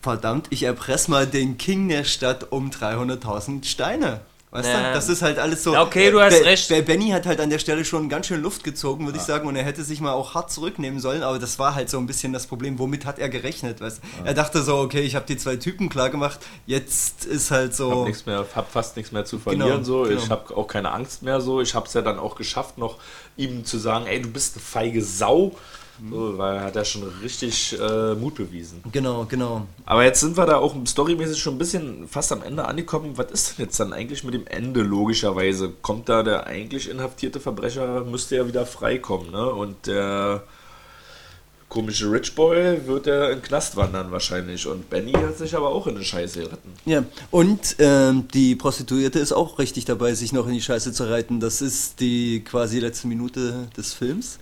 verdammt, 0.00 0.46
ich 0.50 0.62
erpresse 0.62 1.10
mal 1.10 1.26
den 1.26 1.58
King 1.58 1.88
der 1.88 2.04
Stadt 2.04 2.52
um 2.52 2.70
300.000 2.70 3.64
Steine. 3.64 4.20
Weißt 4.52 4.68
ja. 4.68 4.88
du? 4.88 4.94
Das 4.94 5.08
ist 5.08 5.22
halt 5.22 5.38
alles 5.38 5.62
so. 5.62 5.78
Okay, 5.78 6.10
du 6.10 6.20
hast 6.20 6.40
Be 6.40 6.44
recht. 6.44 6.68
Be 6.68 6.82
Benny 6.82 7.10
hat 7.10 7.24
halt 7.24 7.40
an 7.40 7.50
der 7.50 7.60
Stelle 7.60 7.84
schon 7.84 8.08
ganz 8.08 8.26
schön 8.26 8.42
Luft 8.42 8.64
gezogen, 8.64 9.04
würde 9.04 9.18
ja. 9.18 9.22
ich 9.22 9.26
sagen, 9.26 9.46
und 9.46 9.54
er 9.54 9.62
hätte 9.62 9.84
sich 9.84 10.00
mal 10.00 10.12
auch 10.12 10.34
hart 10.34 10.50
zurücknehmen 10.50 10.98
sollen, 10.98 11.22
aber 11.22 11.38
das 11.38 11.60
war 11.60 11.76
halt 11.76 11.88
so 11.88 11.98
ein 11.98 12.06
bisschen 12.06 12.32
das 12.32 12.48
Problem. 12.48 12.80
Womit 12.80 13.04
hat 13.04 13.20
er 13.20 13.28
gerechnet? 13.28 13.80
Weißt? 13.80 14.00
Ja. 14.18 14.26
Er 14.26 14.34
dachte 14.34 14.62
so, 14.62 14.78
okay, 14.78 15.02
ich 15.02 15.14
habe 15.14 15.24
die 15.26 15.36
zwei 15.36 15.54
Typen 15.54 15.88
klar 15.88 16.10
gemacht, 16.10 16.40
jetzt 16.66 17.26
ist 17.26 17.52
halt 17.52 17.76
so. 17.76 17.90
Ich 17.90 17.96
habe 17.96 18.08
nichts 18.08 18.26
mehr, 18.26 18.46
hab 18.56 18.72
fast 18.72 18.96
nichts 18.96 19.12
mehr 19.12 19.24
zu 19.24 19.38
verlieren, 19.38 19.68
genau, 19.68 19.84
so. 19.84 20.02
Genau. 20.02 20.20
Ich 20.20 20.30
habe 20.30 20.56
auch 20.56 20.66
keine 20.66 20.90
Angst 20.90 21.22
mehr, 21.22 21.40
so. 21.40 21.60
Ich 21.60 21.76
habe 21.76 21.86
es 21.86 21.94
ja 21.94 22.02
dann 22.02 22.18
auch 22.18 22.34
geschafft, 22.34 22.76
noch 22.76 22.96
ihm 23.36 23.64
zu 23.64 23.78
sagen, 23.78 24.06
ey, 24.06 24.20
du 24.20 24.30
bist 24.30 24.56
eine 24.56 24.64
feige 24.64 25.04
Sau. 25.04 25.54
So, 26.08 26.38
weil 26.38 26.56
er 26.56 26.62
hat 26.64 26.76
ja 26.76 26.84
schon 26.84 27.02
richtig 27.22 27.78
äh, 27.78 28.14
Mut 28.14 28.36
bewiesen. 28.36 28.82
Genau, 28.90 29.26
genau. 29.28 29.66
Aber 29.84 30.04
jetzt 30.04 30.20
sind 30.20 30.36
wir 30.36 30.46
da 30.46 30.56
auch 30.56 30.74
storymäßig 30.86 31.38
schon 31.38 31.56
ein 31.56 31.58
bisschen 31.58 32.08
fast 32.08 32.32
am 32.32 32.42
Ende 32.42 32.64
angekommen. 32.64 33.12
Was 33.16 33.30
ist 33.30 33.58
denn 33.58 33.66
jetzt 33.66 33.78
dann 33.80 33.92
eigentlich 33.92 34.24
mit 34.24 34.34
dem 34.34 34.46
Ende, 34.46 34.82
logischerweise? 34.82 35.70
Kommt 35.82 36.08
da 36.08 36.22
der 36.22 36.46
eigentlich 36.46 36.88
inhaftierte 36.88 37.40
Verbrecher, 37.40 38.04
müsste 38.04 38.36
ja 38.36 38.46
wieder 38.46 38.64
freikommen, 38.64 39.30
ne? 39.30 39.50
Und 39.50 39.86
der 39.86 40.42
komische 41.68 42.10
Rich 42.10 42.34
Boy 42.34 42.86
wird 42.86 43.06
er 43.06 43.30
in 43.30 43.38
den 43.38 43.42
Knast 43.42 43.76
wandern 43.76 44.10
wahrscheinlich. 44.10 44.66
Und 44.66 44.90
Benny 44.90 45.12
hat 45.12 45.38
sich 45.38 45.54
aber 45.54 45.68
auch 45.68 45.86
in 45.86 45.96
eine 45.96 46.04
Scheiße 46.04 46.40
geritten. 46.40 46.72
Ja, 46.84 47.04
und 47.30 47.76
ähm, 47.78 48.26
die 48.34 48.56
Prostituierte 48.56 49.18
ist 49.18 49.32
auch 49.32 49.58
richtig 49.58 49.84
dabei, 49.84 50.14
sich 50.14 50.32
noch 50.32 50.46
in 50.46 50.54
die 50.54 50.60
Scheiße 50.60 50.92
zu 50.92 51.08
reiten. 51.08 51.40
Das 51.40 51.62
ist 51.62 52.00
die 52.00 52.42
quasi 52.44 52.80
letzte 52.80 53.06
Minute 53.06 53.68
des 53.76 53.94
Films 53.94 54.38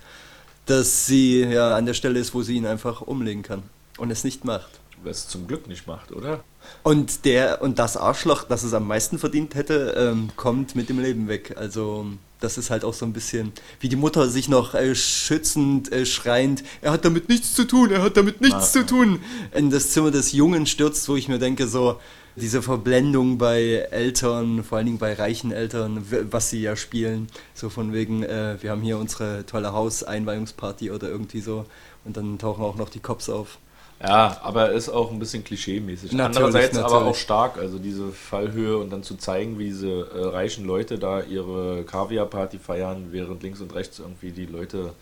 dass 0.69 1.05
sie 1.05 1.41
ja 1.41 1.75
an 1.75 1.85
der 1.85 1.93
Stelle 1.93 2.19
ist, 2.19 2.33
wo 2.33 2.43
sie 2.43 2.55
ihn 2.55 2.65
einfach 2.65 3.01
umlegen 3.01 3.41
kann 3.41 3.63
und 3.97 4.11
es 4.11 4.23
nicht 4.23 4.45
macht. 4.45 4.79
Was 5.03 5.19
es 5.19 5.27
zum 5.29 5.47
Glück 5.47 5.67
nicht 5.67 5.87
macht, 5.87 6.11
oder? 6.11 6.43
Und 6.83 7.23
der 7.25 7.61
und 7.61 7.79
das 7.79 7.95
Arschloch, 7.95 8.43
das 8.43 8.63
es 8.63 8.73
am 8.73 8.85
meisten 8.85 9.17
verdient 9.17 9.55
hätte, 9.55 9.95
ähm, 9.97 10.29
kommt 10.35 10.75
mit 10.75 10.89
dem 10.89 10.99
Leben 10.99 11.27
weg. 11.29 11.55
Also 11.57 12.07
das 12.39 12.57
ist 12.57 12.69
halt 12.69 12.83
auch 12.83 12.93
so 12.93 13.05
ein 13.05 13.13
bisschen, 13.13 13.51
wie 13.79 13.89
die 13.89 13.95
Mutter 13.95 14.29
sich 14.29 14.49
noch 14.49 14.73
äh, 14.73 14.93
schützend, 14.95 15.91
äh, 15.91 16.05
schreiend, 16.05 16.63
er 16.81 16.91
hat 16.91 17.05
damit 17.05 17.29
nichts 17.29 17.53
zu 17.55 17.65
tun, 17.65 17.91
er 17.91 18.01
hat 18.01 18.17
damit 18.17 18.41
nichts 18.41 18.69
ah, 18.69 18.71
zu 18.71 18.85
tun, 18.85 19.21
in 19.53 19.69
das 19.69 19.91
Zimmer 19.91 20.11
des 20.11 20.31
Jungen 20.31 20.65
stürzt, 20.65 21.07
wo 21.09 21.15
ich 21.15 21.27
mir 21.27 21.39
denke, 21.39 21.67
so, 21.67 21.99
diese 22.39 22.61
Verblendung 22.61 23.37
bei 23.37 23.87
Eltern, 23.91 24.63
vor 24.63 24.77
allen 24.77 24.87
Dingen 24.87 24.97
bei 24.97 25.13
reichen 25.13 25.51
Eltern, 25.51 26.05
was 26.31 26.49
sie 26.49 26.61
ja 26.61 26.75
spielen, 26.75 27.27
so 27.53 27.69
von 27.69 27.93
wegen, 27.93 28.23
äh, 28.23 28.57
wir 28.61 28.71
haben 28.71 28.81
hier 28.81 28.97
unsere 28.97 29.45
tolle 29.45 29.73
Hauseinweihungsparty 29.73 30.91
oder 30.91 31.09
irgendwie 31.09 31.41
so 31.41 31.65
und 32.05 32.17
dann 32.17 32.39
tauchen 32.39 32.63
auch 32.63 32.75
noch 32.75 32.89
die 32.89 32.99
Cops 32.99 33.29
auf. 33.29 33.57
Ja, 34.01 34.39
aber 34.43 34.69
er 34.69 34.71
ist 34.71 34.87
auch 34.87 35.11
ein 35.11 35.19
bisschen 35.19 35.43
klischee-mäßig. 35.43 36.11
Andererseits 36.11 36.73
natürlich. 36.73 36.95
aber 36.95 37.05
auch 37.05 37.15
stark, 37.15 37.57
also 37.57 37.77
diese 37.77 38.11
Fallhöhe 38.11 38.77
und 38.77 38.91
dann 38.91 39.03
zu 39.03 39.17
zeigen, 39.17 39.59
wie 39.59 39.65
diese 39.65 39.89
äh, 39.89 40.25
reichen 40.27 40.65
Leute 40.65 40.97
da 40.97 41.21
ihre 41.21 41.83
Kaviar-Party 41.83 42.59
feiern, 42.59 43.07
während 43.11 43.43
links 43.43 43.59
und 43.59 43.75
rechts 43.75 43.99
irgendwie 43.99 44.31
die 44.31 44.45
Leute 44.45 44.93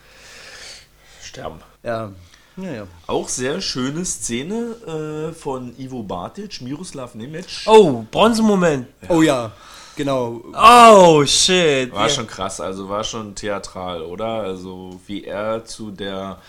sterben. 1.22 1.60
Ja, 1.84 2.12
Ja, 2.58 2.72
ja. 2.72 2.88
Auch 3.06 3.30
sehr 3.30 3.62
schöne 3.62 4.04
Szene 4.04 5.30
äh, 5.30 5.34
von 5.34 5.78
Ivo 5.78 6.02
Bartic, 6.02 6.62
Miroslav 6.62 7.14
Nemec. 7.14 7.46
Oh, 7.68 8.04
Bronzemoment. 8.10 8.88
Oh 9.10 9.22
ja, 9.22 9.52
genau. 9.96 10.42
Oh, 10.54 11.24
shit. 11.26 11.92
War 11.94 12.08
Ja. 12.08 12.10
schon 12.10 12.26
krass, 12.28 12.60
also 12.60 12.90
war 12.90 13.04
schon 13.04 13.36
theatral, 13.36 14.02
oder? 14.02 14.26
Also 14.42 15.00
wie 15.06 15.24
er 15.24 15.66
zu 15.66 15.92
der, 15.92 16.42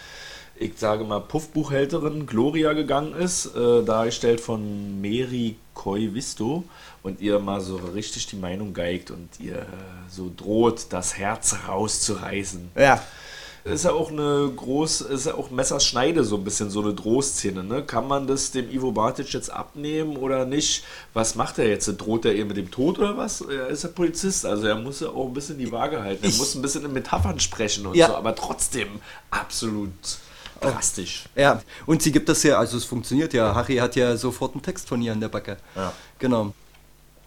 ich 0.56 0.72
sage 0.78 1.04
mal, 1.04 1.20
Puffbuchhälterin 1.20 2.26
Gloria 2.26 2.72
gegangen 2.72 3.14
ist, 3.14 3.54
äh, 3.54 3.82
dargestellt 3.84 4.40
von 4.40 5.00
Mary 5.02 5.56
Koivisto 5.74 6.64
und 7.02 7.20
ihr 7.20 7.38
mal 7.38 7.60
so 7.60 7.76
richtig 7.76 8.26
die 8.28 8.36
Meinung 8.36 8.72
geigt 8.72 9.10
und 9.10 9.28
ihr 9.40 9.66
so 10.10 10.32
droht, 10.34 10.86
das 10.88 11.18
Herz 11.18 11.54
rauszureißen. 11.68 12.70
Ja. 12.76 13.02
Ist 13.72 13.84
ja 13.84 13.92
auch 13.92 14.10
eine 14.10 14.50
groß, 14.54 15.02
ist 15.02 15.26
ja 15.26 15.34
auch 15.34 15.50
Messerschneide 15.50 16.24
so 16.24 16.36
ein 16.36 16.44
bisschen 16.44 16.70
so 16.70 16.80
eine 16.80 16.94
Drohszene, 16.94 17.62
ne? 17.64 17.82
Kann 17.82 18.06
man 18.08 18.26
das 18.26 18.50
dem 18.50 18.70
Ivo 18.70 18.92
Bartic 18.92 19.32
jetzt 19.32 19.50
abnehmen 19.50 20.16
oder 20.16 20.44
nicht? 20.44 20.84
Was 21.14 21.34
macht 21.34 21.58
er 21.58 21.68
jetzt? 21.68 21.86
Droht 21.98 22.24
er 22.24 22.34
ihr 22.34 22.44
mit 22.44 22.56
dem 22.56 22.70
Tod 22.70 22.98
oder 22.98 23.16
was? 23.16 23.40
Er 23.40 23.68
ist 23.68 23.82
ja 23.84 23.88
Polizist, 23.90 24.44
also 24.46 24.66
er 24.66 24.76
muss 24.76 25.00
ja 25.00 25.08
auch 25.08 25.26
ein 25.26 25.32
bisschen 25.34 25.58
die 25.58 25.70
Waage 25.72 26.00
halten. 26.02 26.24
Er 26.24 26.30
Ich- 26.30 26.38
muss 26.38 26.54
ein 26.54 26.62
bisschen 26.62 26.84
in 26.84 26.92
Metaphern 26.92 27.38
sprechen 27.40 27.86
und 27.86 27.94
Ja. 27.96 28.08
so, 28.08 28.16
aber 28.16 28.34
trotzdem 28.34 28.88
absolut 29.30 29.92
drastisch. 30.60 31.24
Ja, 31.36 31.62
und 31.86 32.02
sie 32.02 32.10
gibt 32.12 32.28
das 32.28 32.42
ja, 32.42 32.58
also 32.58 32.76
es 32.76 32.84
funktioniert 32.84 33.32
ja. 33.32 33.54
Harry 33.54 33.76
hat 33.76 33.94
ja 33.96 34.16
sofort 34.16 34.54
einen 34.54 34.62
Text 34.62 34.88
von 34.88 35.00
ihr 35.02 35.12
an 35.12 35.20
der 35.20 35.28
Backe. 35.28 35.56
Ja. 35.76 35.92
Genau. 36.18 36.52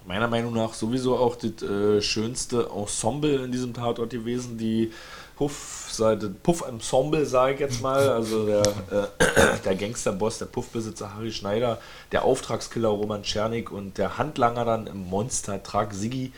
Meiner 0.06 0.28
Meinung 0.28 0.54
nach 0.54 0.74
sowieso 0.74 1.16
auch 1.16 1.36
das 1.36 1.62
äh, 1.62 2.02
schönste 2.02 2.70
Ensemble 2.76 3.46
in 3.46 3.52
diesem 3.52 3.74
Tatort 3.74 4.10
gewesen, 4.10 4.58
die 4.58 4.92
Puff-Seite, 5.42 6.30
Puff-Ensemble, 6.44 7.26
sage 7.26 7.56
ich 7.56 7.60
jetzt 7.62 7.82
mal. 7.82 8.10
Also 8.10 8.46
der, 8.46 8.62
äh, 8.62 9.58
der 9.66 9.76
Gangsterboss, 9.76 10.38
der 10.38 10.46
Puffbesitzer 10.46 11.16
Harry 11.16 11.32
Schneider, 11.32 11.80
der 12.12 12.26
Auftragskiller 12.26 12.90
Roman 12.90 13.24
Czernik 13.24 13.72
und 13.72 13.98
der 13.98 14.20
Handlanger 14.20 14.66
dann 14.66 14.86
im 14.86 15.10
Monster-Trag 15.10 15.96
Siggi 15.96 16.32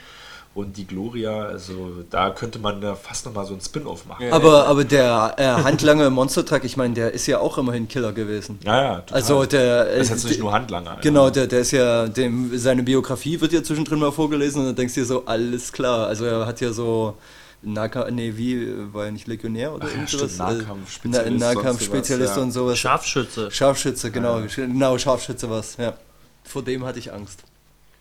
und 0.56 0.78
die 0.78 0.88
Gloria. 0.88 1.48
Also 1.48 2.06
da 2.10 2.30
könnte 2.30 2.60
man 2.60 2.82
ja 2.82 2.96
fast 2.96 3.26
nochmal 3.26 3.46
so 3.46 3.54
ein 3.54 3.60
Spin-off 3.60 4.06
machen. 4.06 4.28
Ja, 4.28 4.32
Aber, 4.32 4.68
aber 4.68 4.86
der 4.86 5.34
äh, 5.36 5.44
Handlanger 5.48 6.08
im 6.08 6.14
Monster 6.14 6.46
Truck, 6.46 6.64
ich 6.64 6.78
meine, 6.78 6.94
der 6.94 7.12
ist 7.12 7.28
ja 7.28 7.40
auch 7.40 7.58
immerhin 7.58 7.90
Killer 7.90 8.14
gewesen. 8.14 8.60
ja, 8.64 9.02
total. 9.02 9.16
Also 9.18 9.46
der. 9.46 9.84
das 9.84 9.96
ist 9.98 10.10
jetzt 10.12 10.24
äh, 10.24 10.28
nicht 10.30 10.40
nur 10.40 10.54
Handlanger. 10.54 11.00
Genau, 11.02 11.30
der, 11.30 11.48
der 11.48 11.60
ist 11.60 11.72
ja, 11.72 12.08
dem, 12.08 12.58
seine 12.58 12.84
Biografie 12.84 13.42
wird 13.42 13.52
ja 13.52 13.64
zwischendrin 13.64 14.00
mal 14.00 14.14
vorgelesen 14.14 14.62
und 14.62 14.68
dann 14.68 14.76
denkst 14.78 14.94
du 14.94 15.02
dir 15.02 15.06
so, 15.06 15.26
alles 15.26 15.74
klar. 15.74 16.08
Also 16.08 16.24
er 16.24 16.46
hat 16.46 16.62
ja 16.62 16.72
so 16.72 17.18
Nahkampf, 17.64 18.12
nee, 18.12 18.34
wie, 18.36 18.94
war 18.94 19.06
er 19.06 19.12
nicht 19.12 19.28
Legionär 19.28 19.74
oder 19.74 19.86
Ach 19.86 19.90
ja, 19.90 19.96
irgend 19.96 20.10
stimmt, 20.10 20.32
sowas? 20.32 20.58
Nahkampfspezialist, 20.58 21.40
Na, 21.40 21.54
Nahkampfspezialist 21.54 22.38
und 22.38 22.52
sowas. 22.52 22.78
Scharfschütze. 22.78 23.52
Scharfschütze, 23.52 24.12
genau, 24.12 24.42
genau, 24.56 24.98
Scharfschütze 24.98 25.50
was, 25.50 25.78
ja. 25.78 25.94
Vor 26.44 26.64
dem 26.64 26.86
hatte 26.86 27.00
ich 27.00 27.12
Angst. 27.14 27.44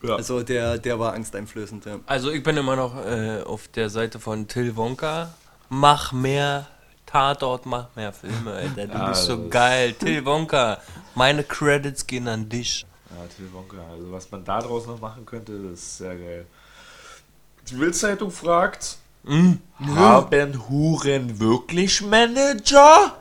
Ja. 0.02 0.16
Also 0.16 0.42
der, 0.42 0.78
der 0.78 0.98
war 0.98 1.12
angsteinflößend, 1.14 1.84
ja. 1.84 2.00
Also 2.06 2.30
ich 2.32 2.42
bin 2.42 2.56
immer 2.56 2.74
noch 2.74 2.96
äh, 3.06 3.42
auf 3.42 3.68
der 3.68 3.88
Seite 3.88 4.18
von 4.18 4.48
Till 4.48 4.74
Wonka. 4.76 5.32
Mach 5.68 6.12
mehr 6.12 6.66
Tatort, 7.06 7.66
mach 7.66 7.94
mehr 7.94 8.12
Filme, 8.12 8.52
Alter. 8.52 8.86
Du 8.86 8.92
Ja, 8.98 9.08
bist 9.08 9.24
so 9.24 9.48
geil. 9.48 9.92
Till 9.92 10.24
Wonka, 10.24 10.78
meine 11.14 11.44
Credits 11.44 12.06
gehen 12.06 12.26
an 12.26 12.48
dich. 12.48 12.84
Ja, 13.10 13.26
Till 13.36 13.52
Wonka. 13.52 13.76
Also 13.92 14.10
was 14.10 14.30
man 14.30 14.44
da 14.44 14.60
draus 14.60 14.86
noch 14.86 15.00
machen 15.00 15.24
könnte, 15.24 15.56
das 15.58 15.78
ist 15.78 15.98
sehr 15.98 16.16
geil. 16.16 16.46
Die 17.70 17.74
Bildzeitung 17.74 18.30
fragt, 18.32 18.96
haben 19.26 20.68
Huren 20.68 21.40
wirklich 21.40 22.00
Manager? 22.02 23.16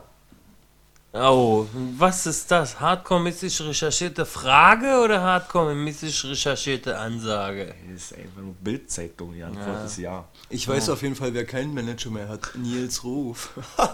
Oh, 1.13 1.65
was 1.97 2.25
ist 2.25 2.49
das? 2.51 2.79
Hardcore-mäßig 2.79 3.59
recherchierte 3.67 4.25
Frage 4.25 5.01
oder 5.03 5.21
Hardcore-mäßig 5.21 6.23
recherchierte 6.23 6.97
Ansage? 6.97 7.75
Das 7.91 8.03
ist 8.03 8.13
einfach 8.17 8.41
nur 8.41 8.53
Bildzeitung, 8.53 9.33
die 9.33 9.43
Antwort 9.43 9.87
ist 9.87 9.97
ja. 9.97 10.23
Ich 10.49 10.65
weiß 10.65 10.87
auf 10.87 11.01
jeden 11.01 11.15
Fall, 11.15 11.33
wer 11.33 11.43
keinen 11.45 11.73
Manager 11.73 12.11
mehr 12.11 12.29
hat. 12.29 12.55
Nils 12.55 13.03
Ruf. 13.03 13.49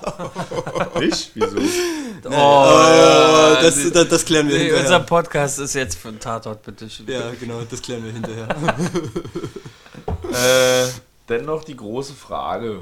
Ich? 1.02 1.32
Wieso? 1.34 1.58
Oh, 2.26 2.30
Oh, 2.30 3.56
das, 3.63 3.76
die- 3.76 3.91
das, 3.91 4.08
das 4.10 4.26
klären 4.26 4.48
wir 4.48 4.58
Nee, 4.58 4.65
unser 4.70 4.78
hinterher. 4.78 5.00
Podcast 5.06 5.58
ist 5.60 5.74
jetzt 5.74 5.98
für 5.98 6.10
einen 6.10 6.20
Tatort, 6.20 6.62
bitte. 6.63 6.88
schön. 6.88 7.08
Ja, 7.08 7.32
genau, 7.39 7.62
das 7.67 7.82
klären 7.82 8.04
wir 8.04 8.12
hinterher. 8.12 8.48
äh, 10.34 10.88
dennoch 11.30 11.63
die 11.63 11.76
große 11.76 12.13
Frage, 12.13 12.82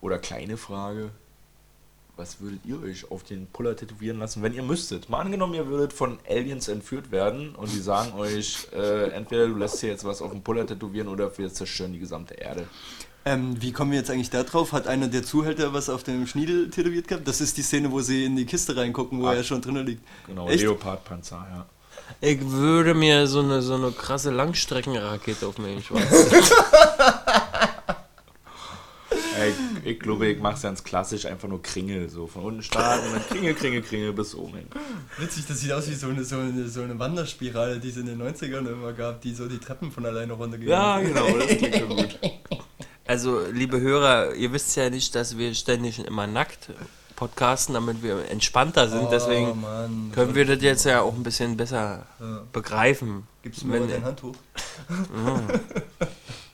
oder 0.00 0.18
kleine 0.18 0.56
Frage, 0.56 1.10
was 2.16 2.40
würdet 2.40 2.60
ihr 2.64 2.80
euch 2.82 3.10
auf 3.10 3.22
den 3.22 3.46
Puller 3.46 3.76
tätowieren 3.76 4.18
lassen, 4.18 4.42
wenn 4.42 4.52
ihr 4.54 4.62
müsstet? 4.62 5.08
Mal 5.08 5.20
angenommen, 5.20 5.54
ihr 5.54 5.68
würdet 5.68 5.92
von 5.92 6.18
Aliens 6.28 6.66
entführt 6.68 7.10
werden 7.12 7.54
und 7.54 7.72
die 7.72 7.78
sagen 7.80 8.12
euch, 8.18 8.66
äh, 8.74 9.10
entweder 9.10 9.46
du 9.46 9.54
lässt 9.56 9.80
dir 9.82 9.88
jetzt 9.88 10.04
was 10.04 10.20
auf 10.22 10.32
den 10.32 10.42
Puller 10.42 10.66
tätowieren 10.66 11.06
oder 11.08 11.36
wir 11.38 11.52
zerstören 11.52 11.92
die 11.92 11.98
gesamte 12.00 12.34
Erde. 12.34 12.66
Ähm, 13.24 13.60
wie 13.60 13.72
kommen 13.72 13.90
wir 13.92 13.98
jetzt 13.98 14.10
eigentlich 14.10 14.30
da 14.30 14.42
drauf? 14.42 14.72
Hat 14.72 14.86
einer 14.88 15.06
der 15.08 15.22
Zuhälter 15.22 15.72
was 15.74 15.88
auf 15.90 16.02
dem 16.02 16.26
Schniedel 16.26 16.70
tätowiert 16.70 17.06
gehabt? 17.08 17.28
Das 17.28 17.40
ist 17.40 17.56
die 17.56 17.62
Szene, 17.62 17.90
wo 17.92 18.00
sie 18.00 18.24
in 18.24 18.36
die 18.36 18.46
Kiste 18.46 18.76
reingucken, 18.76 19.20
wo 19.20 19.26
Ah. 19.26 19.34
er 19.34 19.44
schon 19.44 19.60
drinnen 19.60 19.84
liegt. 19.86 20.02
Genau, 20.26 20.48
Echt? 20.48 20.62
Leopardpanzer, 20.62 21.46
ja. 21.50 21.66
Ich 22.20 22.40
würde 22.50 22.94
mir 22.94 23.26
so 23.26 23.40
eine, 23.40 23.60
so 23.62 23.74
eine 23.74 23.90
krasse 23.92 24.30
Langstreckenrakete 24.30 25.46
auf 25.46 25.58
mir 25.58 25.80
schwarz. 25.82 26.04
Ey, 29.38 29.54
ich, 29.88 30.00
glaube, 30.00 30.26
ich 30.28 30.38
mache 30.38 30.54
es 30.56 30.62
ganz 30.62 30.84
klassisch, 30.84 31.26
einfach 31.26 31.48
nur 31.48 31.62
Kringel, 31.62 32.08
so 32.08 32.26
von 32.26 32.44
unten 32.44 32.62
starten 32.62 33.06
und 33.06 33.14
dann 33.14 33.26
Kringel, 33.28 33.54
Kringel, 33.54 33.82
Kringel 33.82 34.12
bis 34.12 34.34
oben 34.34 34.54
hin. 34.56 34.66
Witzig, 35.18 35.46
das 35.46 35.60
sieht 35.60 35.72
aus 35.72 35.88
wie 35.88 35.94
so 35.94 36.08
eine, 36.08 36.24
so 36.24 36.36
eine, 36.38 36.68
so 36.68 36.82
eine 36.82 36.98
Wanderspirale, 36.98 37.78
die 37.80 37.88
es 37.88 37.96
in 37.96 38.06
den 38.06 38.20
90ern 38.22 38.66
immer 38.70 38.92
gab, 38.92 39.20
die 39.22 39.34
so 39.34 39.48
die 39.48 39.58
Treppen 39.58 39.90
von 39.90 40.04
alleine 40.06 40.32
runtergegangen 40.34 41.14
Ja, 41.14 41.22
genau, 41.22 41.38
das 41.38 41.48
klingt 41.56 41.76
schon 41.76 41.88
gut. 41.88 42.18
Also, 43.06 43.40
liebe 43.50 43.80
Hörer, 43.80 44.34
ihr 44.34 44.52
wisst 44.52 44.76
ja 44.76 44.90
nicht, 44.90 45.14
dass 45.14 45.38
wir 45.38 45.54
ständig 45.54 45.98
immer 45.98 46.26
nackt 46.26 46.68
podcasten, 47.16 47.72
damit 47.74 48.02
wir 48.02 48.30
entspannter 48.30 48.86
sind. 48.86 49.04
Oh, 49.04 49.08
Deswegen 49.10 49.60
Mann. 49.62 50.12
können 50.14 50.34
wir 50.34 50.44
das 50.44 50.60
jetzt 50.62 50.84
ja 50.84 51.00
auch 51.00 51.14
ein 51.14 51.22
bisschen 51.22 51.56
besser 51.56 52.06
Ja. 52.20 52.42
begreifen. 52.52 53.26
Gibst 53.42 53.62
du 53.62 53.66
mir 53.68 53.74
Wenn- 53.80 53.86
mal 53.86 53.88
dein 53.88 54.04
Handtuch? 54.04 54.34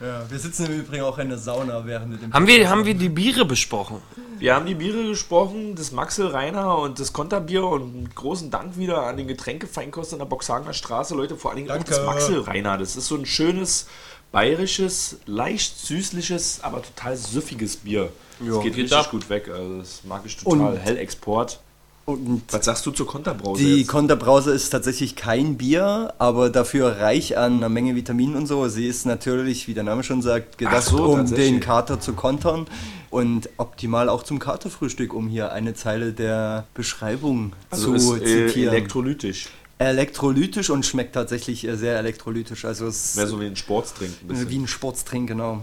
ja, 0.00 0.30
wir 0.30 0.38
sitzen 0.38 0.66
im 0.66 0.80
Übrigen 0.80 1.02
auch 1.04 1.18
in 1.18 1.28
der 1.28 1.38
Sauna 1.38 1.84
während 1.86 2.10
wir 2.12 2.18
dem 2.18 2.32
Haben 2.32 2.46
wir, 2.46 2.68
haben 2.68 2.84
wir 2.84 2.94
die 2.94 3.08
Biere 3.08 3.44
besprochen? 3.44 4.00
Wir 4.38 4.54
haben 4.54 4.66
die 4.66 4.74
Biere 4.74 5.04
gesprochen, 5.06 5.74
das 5.76 5.92
Maxel 5.92 6.26
Reiner 6.26 6.78
und 6.78 6.98
das 6.98 7.12
Konterbier 7.12 7.64
und 7.64 7.82
einen 7.82 8.10
großen 8.14 8.50
Dank 8.50 8.76
wieder 8.76 9.06
an 9.06 9.16
den 9.16 9.28
Getränkefeinkost 9.28 10.12
in 10.12 10.18
der 10.18 10.26
Boxhagener 10.26 10.72
Straße, 10.72 11.14
Leute, 11.14 11.36
vor 11.36 11.50
allen 11.52 11.58
Dingen 11.58 11.70
auch 11.70 11.74
Danke. 11.76 11.90
das 11.90 12.04
Maxel 12.04 12.40
Reiner. 12.40 12.76
Das 12.78 12.96
ist 12.96 13.06
so 13.06 13.14
ein 13.16 13.26
schönes, 13.26 13.86
bayerisches, 14.32 15.18
leicht 15.26 15.78
süßliches, 15.78 16.60
aber 16.62 16.82
total 16.82 17.16
süffiges 17.16 17.76
Bier. 17.76 18.10
Ja, 18.40 18.46
das 18.54 18.62
geht 18.64 18.74
geht 18.74 18.84
richtig 18.84 18.98
ab. 18.98 19.10
gut 19.12 19.28
weg, 19.30 19.48
also 19.48 19.78
das 19.78 20.02
mag 20.04 20.22
ich 20.26 20.36
total. 20.36 20.72
Und- 20.72 20.76
Hellexport. 20.78 21.60
Und 22.06 22.42
Was 22.50 22.66
sagst 22.66 22.84
du 22.84 22.90
zur 22.90 23.06
Konterbrause 23.06 23.62
die 23.62 23.78
jetzt? 23.78 23.88
Konterbrause 23.88 24.52
ist 24.52 24.68
tatsächlich 24.70 25.16
kein 25.16 25.56
Bier, 25.56 26.12
aber 26.18 26.50
dafür 26.50 27.00
reich 27.00 27.38
an 27.38 27.56
einer 27.56 27.70
Menge 27.70 27.94
Vitaminen 27.96 28.36
und 28.36 28.46
so. 28.46 28.68
Sie 28.68 28.86
ist 28.86 29.06
natürlich, 29.06 29.68
wie 29.68 29.74
der 29.74 29.84
Name 29.84 30.02
schon 30.02 30.20
sagt, 30.20 30.58
gedacht, 30.58 30.76
Ach 30.78 30.82
so, 30.82 31.04
um 31.04 31.34
den 31.34 31.60
Kater 31.60 32.00
zu 32.00 32.12
kontern 32.12 32.66
und 33.08 33.48
optimal 33.56 34.10
auch 34.10 34.22
zum 34.22 34.38
Katerfrühstück, 34.38 35.14
um 35.14 35.28
hier 35.28 35.52
eine 35.52 35.72
Zeile 35.74 36.12
der 36.12 36.66
Beschreibung 36.74 37.54
also 37.70 37.96
zu 37.96 38.14
ist 38.16 38.22
äh, 38.22 38.48
zitieren. 38.48 38.74
elektrolytisch. 38.74 39.48
Elektrolytisch 39.78 40.70
und 40.70 40.84
schmeckt 40.84 41.14
tatsächlich 41.14 41.66
sehr 41.72 41.98
elektrolytisch. 41.98 42.64
Also 42.64 42.86
es 42.86 43.16
Mehr 43.16 43.26
so 43.26 43.40
wie 43.40 43.46
ein 43.46 43.56
Sportstrink 43.56 44.12
ein 44.22 44.28
bisschen. 44.28 44.50
wie 44.50 44.58
ein 44.58 44.68
Sportstrink, 44.68 45.28
genau. 45.28 45.62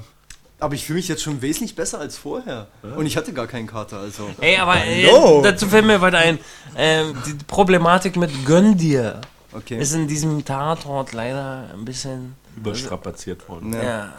Aber 0.62 0.76
ich 0.76 0.86
fühle 0.86 0.97
mich 0.97 1.08
jetzt 1.08 1.24
schon 1.24 1.41
wesentlich 1.41 1.76
besser 1.76 2.00
als 2.00 2.17
vorher. 2.17 2.67
Und 2.95 3.08
ich 3.08 3.17
hatte 3.17 3.34
gar 3.34 3.47
keinen 3.47 3.65
Kater, 3.65 3.97
also. 3.97 4.30
Ey, 4.39 4.58
aber 4.58 4.78
äh, 4.86 5.10
dazu 5.41 5.67
fällt 5.67 5.86
mir 5.86 6.00
weiter 6.02 6.19
ein. 6.19 6.38
Ähm, 6.78 7.15
die 7.26 7.34
Problematik 7.45 8.15
mit 8.15 8.30
Gönn 8.45 8.78
dir 8.78 9.21
Okay. 9.54 9.80
ist 9.82 9.93
in 9.93 10.08
diesem 10.08 10.45
Tatort 10.45 11.13
leider 11.13 11.65
ein 11.74 11.84
bisschen. 11.84 12.36
Überstrapaziert 12.56 13.50
worden. 13.50 13.74
Ja. 13.74 13.84
Ja. 13.84 14.13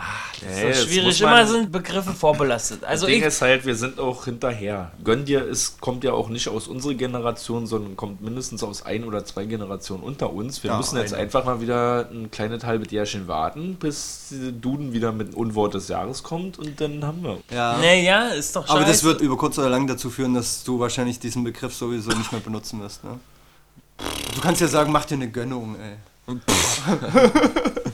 Ach, 0.00 0.32
das 0.40 0.50
ist 0.50 0.62
jetzt 0.62 0.80
so 0.82 0.86
schwierig. 0.88 1.20
Immer 1.20 1.46
sind 1.46 1.72
Begriffe 1.72 2.12
vorbelastet. 2.12 2.84
Also 2.84 3.06
das 3.06 3.10
Ding 3.12 3.20
ich. 3.20 3.26
ist 3.26 3.42
halt, 3.42 3.66
wir 3.66 3.74
sind 3.74 3.98
auch 3.98 4.24
hinterher. 4.24 4.92
Gönn 5.02 5.24
dir 5.24 5.44
ist, 5.44 5.80
kommt 5.80 6.04
ja 6.04 6.12
auch 6.12 6.28
nicht 6.28 6.48
aus 6.48 6.68
unserer 6.68 6.94
Generation, 6.94 7.66
sondern 7.66 7.96
kommt 7.96 8.20
mindestens 8.22 8.62
aus 8.62 8.84
ein 8.86 9.04
oder 9.04 9.24
zwei 9.24 9.44
Generationen 9.44 10.02
unter 10.02 10.32
uns. 10.32 10.62
Wir 10.62 10.70
Ja, 10.70 10.76
müssen 10.76 10.96
jetzt 10.98 11.12
eine. 11.14 11.22
einfach 11.22 11.44
mal 11.44 11.60
wieder 11.60 12.08
ein 12.12 12.30
kleines 12.30 12.64
halbes 12.64 12.90
Jährchen 12.92 13.26
warten, 13.28 13.74
bis 13.80 14.26
die 14.30 14.52
Duden 14.60 14.92
wieder 14.92 15.12
mit 15.12 15.28
einem 15.28 15.36
Unwort 15.36 15.74
des 15.74 15.88
Jahres 15.88 16.22
kommt 16.22 16.58
und 16.58 16.80
dann 16.80 17.04
haben 17.04 17.22
wir. 17.22 17.38
Ja. 17.50 17.76
Naja, 17.78 18.28
ist 18.28 18.54
doch 18.54 18.62
scheiße. 18.66 18.76
Aber 18.78 18.84
das 18.86 19.02
wird 19.04 19.20
über 19.20 19.36
kurz 19.36 19.58
oder 19.58 19.68
lang 19.70 19.86
dazu 19.86 20.10
führen, 20.10 20.34
dass 20.34 20.62
du 20.64 20.78
wahrscheinlich 20.78 21.18
diesen 21.18 21.44
Begriff 21.44 21.74
sowieso 21.74 22.10
nicht 22.10 22.30
mehr 22.32 22.40
benutzen 22.40 22.80
wirst, 22.80 23.02
ne? 23.04 23.18
Du 24.34 24.40
kannst 24.40 24.60
ja 24.60 24.68
sagen, 24.68 24.92
mach 24.92 25.04
dir 25.06 25.14
eine 25.16 25.28
Gönnung, 25.28 25.74
ey. 25.80 25.96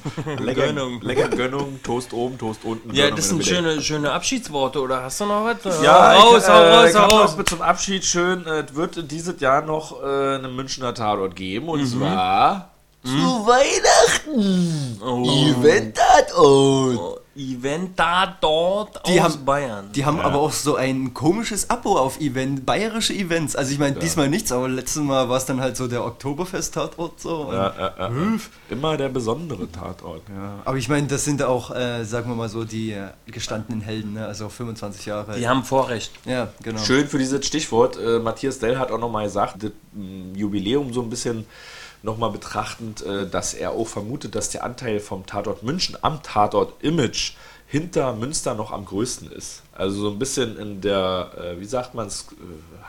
lecker, 0.38 0.66
Gönnung. 0.66 1.00
lecker 1.00 1.28
Gönnung, 1.28 1.80
Toast 1.82 2.12
oben, 2.12 2.38
Toast 2.38 2.64
unten. 2.64 2.92
Ja, 2.94 3.04
Gönnung 3.04 3.16
das 3.16 3.30
in 3.30 3.40
sind 3.40 3.46
schöne, 3.46 3.80
schöne 3.82 4.12
Abschiedsworte, 4.12 4.80
oder 4.80 5.02
hast 5.02 5.20
du 5.20 5.26
noch 5.26 5.44
was? 5.44 5.82
Ja, 5.82 6.12
raus, 6.14 6.42
ich, 6.42 6.48
hau 6.48 6.52
äh, 6.62 6.74
raus, 6.76 6.90
ich 6.90 6.96
hau 6.96 7.06
raus. 7.20 7.36
noch 7.36 7.44
zum 7.44 7.62
Abschied 7.62 8.04
schön, 8.04 8.46
äh, 8.46 8.64
es 8.68 8.74
wird 8.74 9.10
dieses 9.10 9.40
Jahr 9.40 9.62
noch 9.62 10.02
äh, 10.02 10.34
einen 10.36 10.54
Münchner 10.54 10.92
Tatort 10.94 11.34
geben 11.36 11.64
Mhm. 11.66 11.70
und 11.72 11.86
zwar 11.86 12.70
Zu 13.04 13.46
Weihnachten! 13.46 15.00
Oh. 15.02 15.24
Event-Tatort! 15.24 17.20
Event 17.36 17.98
da 17.98 18.36
dort 18.40 19.06
Die 19.08 19.20
aus 19.20 19.34
haben- 19.34 19.44
Bayern. 19.44 19.92
Die 19.92 20.04
haben 20.04 20.20
aber 20.20 20.38
auch 20.38 20.52
so 20.52 20.76
ein 20.76 21.12
komisches 21.14 21.68
Abo 21.70 21.98
auf 21.98 22.20
Event, 22.20 22.64
bayerische 22.64 23.12
Events. 23.12 23.56
Also 23.56 23.72
ich 23.72 23.78
meine, 23.78 23.96
diesmal 23.98 24.28
nichts, 24.28 24.52
aber 24.52 24.68
letztes 24.68 25.02
Mal 25.02 25.28
war 25.28 25.36
es 25.38 25.44
dann 25.46 25.60
halt 25.60 25.76
so 25.76 25.88
der 25.88 26.04
Oktoberfest-Tatort 26.04 27.20
so. 27.20 27.50
Ja, 27.52 27.68
äh, 28.08 28.12
äh, 28.14 28.38
immer 28.70 28.96
der 28.96 29.08
besondere 29.08 29.70
Tatort. 29.70 30.22
Ja. 30.28 30.60
Aber 30.64 30.76
ich 30.76 30.88
meine, 30.88 31.06
das 31.06 31.24
sind 31.24 31.42
auch, 31.42 31.70
äh, 31.74 32.04
sagen 32.04 32.28
wir 32.30 32.36
mal 32.36 32.48
so, 32.48 32.64
die 32.64 32.92
äh, 32.92 33.08
gestandenen 33.26 33.80
Helden, 33.80 34.14
ne? 34.14 34.26
also 34.26 34.48
25 34.48 35.06
Jahre. 35.06 35.36
Die 35.38 35.48
haben 35.48 35.64
Vorrecht. 35.64 36.12
Ja, 36.24 36.48
genau. 36.62 36.80
Schön 36.80 37.06
für 37.08 37.18
dieses 37.18 37.44
Stichwort. 37.46 37.98
Äh, 37.98 38.18
Matthias 38.20 38.58
Dell 38.58 38.78
hat 38.78 38.90
auch 38.90 38.98
nochmal 38.98 39.24
gesagt, 39.24 39.62
das 39.62 39.72
mm, 39.92 40.34
Jubiläum 40.34 40.92
so 40.92 41.02
ein 41.02 41.10
bisschen 41.10 41.46
nochmal 42.04 42.30
betrachtend, 42.30 43.02
äh, 43.02 43.28
dass 43.28 43.54
er 43.54 43.72
auch 43.72 43.88
vermutet, 43.88 44.34
dass 44.34 44.50
der 44.50 44.62
Anteil 44.62 45.00
vom 45.00 45.26
Tatort 45.26 45.62
München 45.62 45.96
am 46.02 46.22
Tatort 46.22 46.82
Image 46.82 47.32
hinter 47.66 48.14
Münster 48.14 48.54
noch 48.54 48.70
am 48.70 48.84
größten 48.84 49.32
ist. 49.32 49.62
Also 49.72 50.02
so 50.02 50.10
ein 50.10 50.18
bisschen 50.18 50.56
in 50.58 50.80
der, 50.80 51.30
äh, 51.36 51.60
wie 51.60 51.64
sagt 51.64 51.94
man 51.94 52.08
äh, 52.08 52.12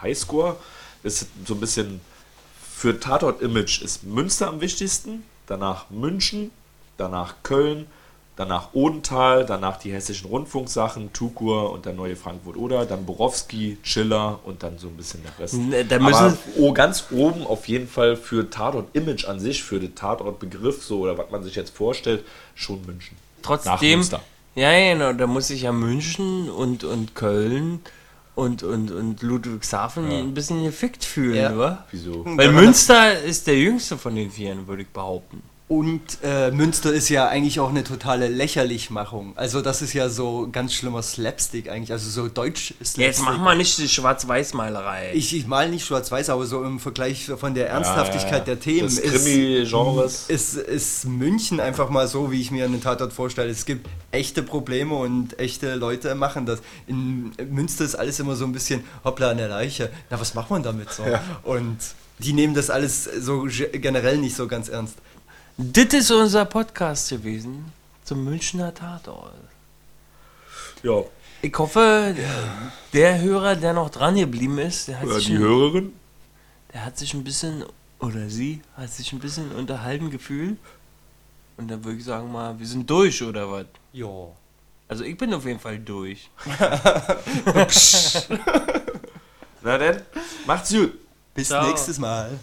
Highscore 0.02 0.58
ist 1.02 1.28
so 1.46 1.54
ein 1.54 1.60
bisschen 1.60 2.02
für 2.76 3.00
Tatort 3.00 3.42
Image 3.42 3.82
ist 3.82 4.04
Münster 4.04 4.48
am 4.48 4.60
wichtigsten, 4.60 5.24
danach 5.48 5.90
München, 5.90 6.52
danach 6.98 7.36
Köln, 7.42 7.88
danach 8.36 8.74
Odenthal, 8.74 9.46
danach 9.46 9.78
die 9.78 9.92
hessischen 9.94 10.30
Rundfunksachen, 10.30 11.14
Tukur 11.14 11.72
und 11.72 11.86
dann 11.86 11.96
neue 11.96 12.16
Frankfurt 12.16 12.58
oder, 12.58 12.86
dann 12.86 13.06
Borowski, 13.06 13.78
Chiller 13.84 14.40
und 14.44 14.64
dann 14.64 14.78
so 14.78 14.88
ein 14.88 14.98
bisschen 14.98 15.22
der 15.24 15.38
Rest. 15.40 15.54
Ne, 15.56 15.86
da 15.86 15.96
Aber 15.96 16.06
müssen- 16.06 16.38
oh, 16.58 16.74
ganz 16.74 17.06
oben 17.12 17.46
auf 17.48 17.68
jeden 17.68 17.88
Fall 17.88 18.16
für 18.18 18.50
Tatort 18.50 18.94
Image 18.94 19.26
an 19.26 19.40
sich, 19.40 19.64
für 19.64 19.80
den 19.80 19.96
Tatort 19.96 20.40
Begriff 20.40 20.84
so 20.84 21.00
oder 21.00 21.18
was 21.18 21.32
man 21.32 21.44
sich 21.44 21.56
jetzt 21.56 21.76
vorstellt, 21.76 22.24
schon 22.56 22.86
München. 22.86 23.16
Nach 23.44 23.44
Trotzdem, 23.62 24.00
Münster. 24.00 24.22
ja, 24.56 24.72
ja, 24.72 24.94
genau, 24.94 25.14
da 25.14 25.28
muss 25.28 25.48
sich 25.48 25.62
ja 25.62 25.72
München 25.72 26.50
und, 26.50 26.84
und 26.84 27.16
Köln 27.16 27.80
und, 28.34 28.64
und, 28.64 28.92
und 28.92 29.22
Ludwigshafen 29.22 30.12
ein 30.12 30.34
bisschen 30.34 30.62
gefickt 30.64 31.06
fühlen, 31.06 31.36
Ja. 31.38 31.58
wa? 31.58 31.86
Wieso? 31.92 32.26
Weil 32.26 32.52
Münster 32.52 33.18
ist 33.22 33.48
der 33.48 33.58
jüngste 33.58 33.98
von 33.98 34.14
den 34.16 34.30
Vieren, 34.30 34.68
würde 34.68 34.82
ich 34.82 34.90
behaupten. 34.90 35.42
Und 35.68 36.20
äh, 36.22 36.52
Münster 36.52 36.94
ist 36.94 37.10
ja 37.10 37.28
eigentlich 37.28 37.60
auch 37.60 37.70
eine 37.70 37.84
totale 37.84 38.28
Lächerlichmachung. 38.28 39.34
Also 39.36 39.62
das 39.62 39.82
ist 39.82 39.94
ja 39.94 40.10
so 40.10 40.48
ganz 40.52 40.76
schlimmer 40.76 41.02
Slapstick 41.02 41.70
eigentlich, 41.70 41.92
also 41.92 42.08
so 42.08 42.28
deutsch 42.28 42.76
Slapstick. 42.78 43.04
Jetzt 43.04 43.24
mach 43.24 43.40
mal 43.40 43.58
nicht 43.58 43.80
die 43.80 43.90
Schwarz-Weiß-Malerei. 43.90 45.14
Ich, 45.16 45.36
ich 45.36 45.48
mal 45.48 45.68
nicht 45.68 45.84
schwarz-weiß, 45.84 46.30
aber 46.30 46.46
so 46.46 46.64
im 46.64 46.80
Vergleich 46.80 47.26
von 47.26 47.56
der 47.56 47.68
Ernsthaftigkeit 47.70 48.46
der 48.46 48.60
Themen 48.60 48.84
Des 48.90 49.00
ist, 49.00 49.26
ist, 50.30 50.56
ist 50.56 51.06
München 51.06 51.60
einfach 51.60 51.90
mal 51.90 52.08
so, 52.08 52.32
wie 52.32 52.42
ich 52.42 52.52
mir 52.52 52.66
einen 52.66 52.82
Tatort 52.82 53.12
vorstelle. 53.12 53.50
Es 53.50 53.66
gibt 53.66 53.90
echte 54.12 54.44
Probleme 54.44 54.94
und 54.94 55.40
echte 55.40 55.74
Leute 55.74 56.14
machen 56.14 56.46
das. 56.46 56.60
In 56.86 57.32
Münster 57.50 57.86
ist 57.86 57.96
alles 57.96 58.20
immer 58.20 58.36
so 58.36 58.46
ein 58.46 58.54
bisschen 58.54 58.84
hoppla 59.04 59.32
an 59.32 59.38
der 59.38 59.48
Leiche. 59.48 59.90
Na, 60.12 60.20
was 60.22 60.36
macht 60.36 60.52
man 60.52 60.62
damit 60.62 60.94
so? 60.94 61.04
Und 61.44 61.78
die 62.20 62.34
nehmen 62.34 62.54
das 62.54 62.70
alles 62.70 63.06
so 63.06 63.42
ge- 63.44 63.78
generell 63.80 64.18
nicht 64.20 64.36
so 64.36 64.48
ganz 64.48 64.70
ernst. 64.70 64.96
Das 65.58 65.94
ist 65.94 66.12
unser 66.12 66.44
Podcast 66.46 67.10
gewesen 67.10 67.72
zum 68.04 68.24
Münchner 68.26 68.74
Tatort. 68.74 69.34
Ja, 70.84 71.04
Ich 71.42 71.58
hoffe, 71.58 72.14
der 72.94 73.22
Hörer, 73.22 73.56
der 73.56 73.74
noch 73.74 73.90
dran 73.90 74.16
geblieben 74.16 74.58
ist, 74.60 74.88
der 74.90 75.00
hat, 75.00 75.06
oder 75.06 75.16
sich, 75.16 75.28
die 75.28 75.36
ein, 75.36 75.40
Hörerin. 75.40 75.94
der 76.74 76.86
hat 76.86 76.98
sich 76.98 77.14
ein 77.14 77.24
bisschen, 77.24 77.64
oder 78.00 78.30
sie, 78.30 78.62
hat 78.76 78.92
sich 78.92 79.14
ein 79.14 79.20
bisschen 79.20 79.52
unterhalten 79.54 80.10
gefühlt. 80.12 80.58
Und 81.58 81.70
dann 81.70 81.84
würde 81.86 81.98
ich 82.00 82.04
sagen 82.04 82.30
mal, 82.32 82.60
wir 82.60 82.68
sind 82.68 82.90
durch, 82.90 83.24
oder 83.24 83.50
was? 83.50 83.66
Ja. 83.94 84.28
Also 84.90 85.04
ich 85.06 85.18
bin 85.18 85.34
auf 85.34 85.46
jeden 85.46 85.60
Fall 85.60 85.80
durch. 85.80 86.30
Na 89.64 89.78
denn, 89.78 90.02
macht's 90.46 90.72
gut. 90.72 90.94
Bis 91.34 91.48
Ciao. 91.48 91.66
nächstes 91.68 91.98
Mal. 91.98 92.38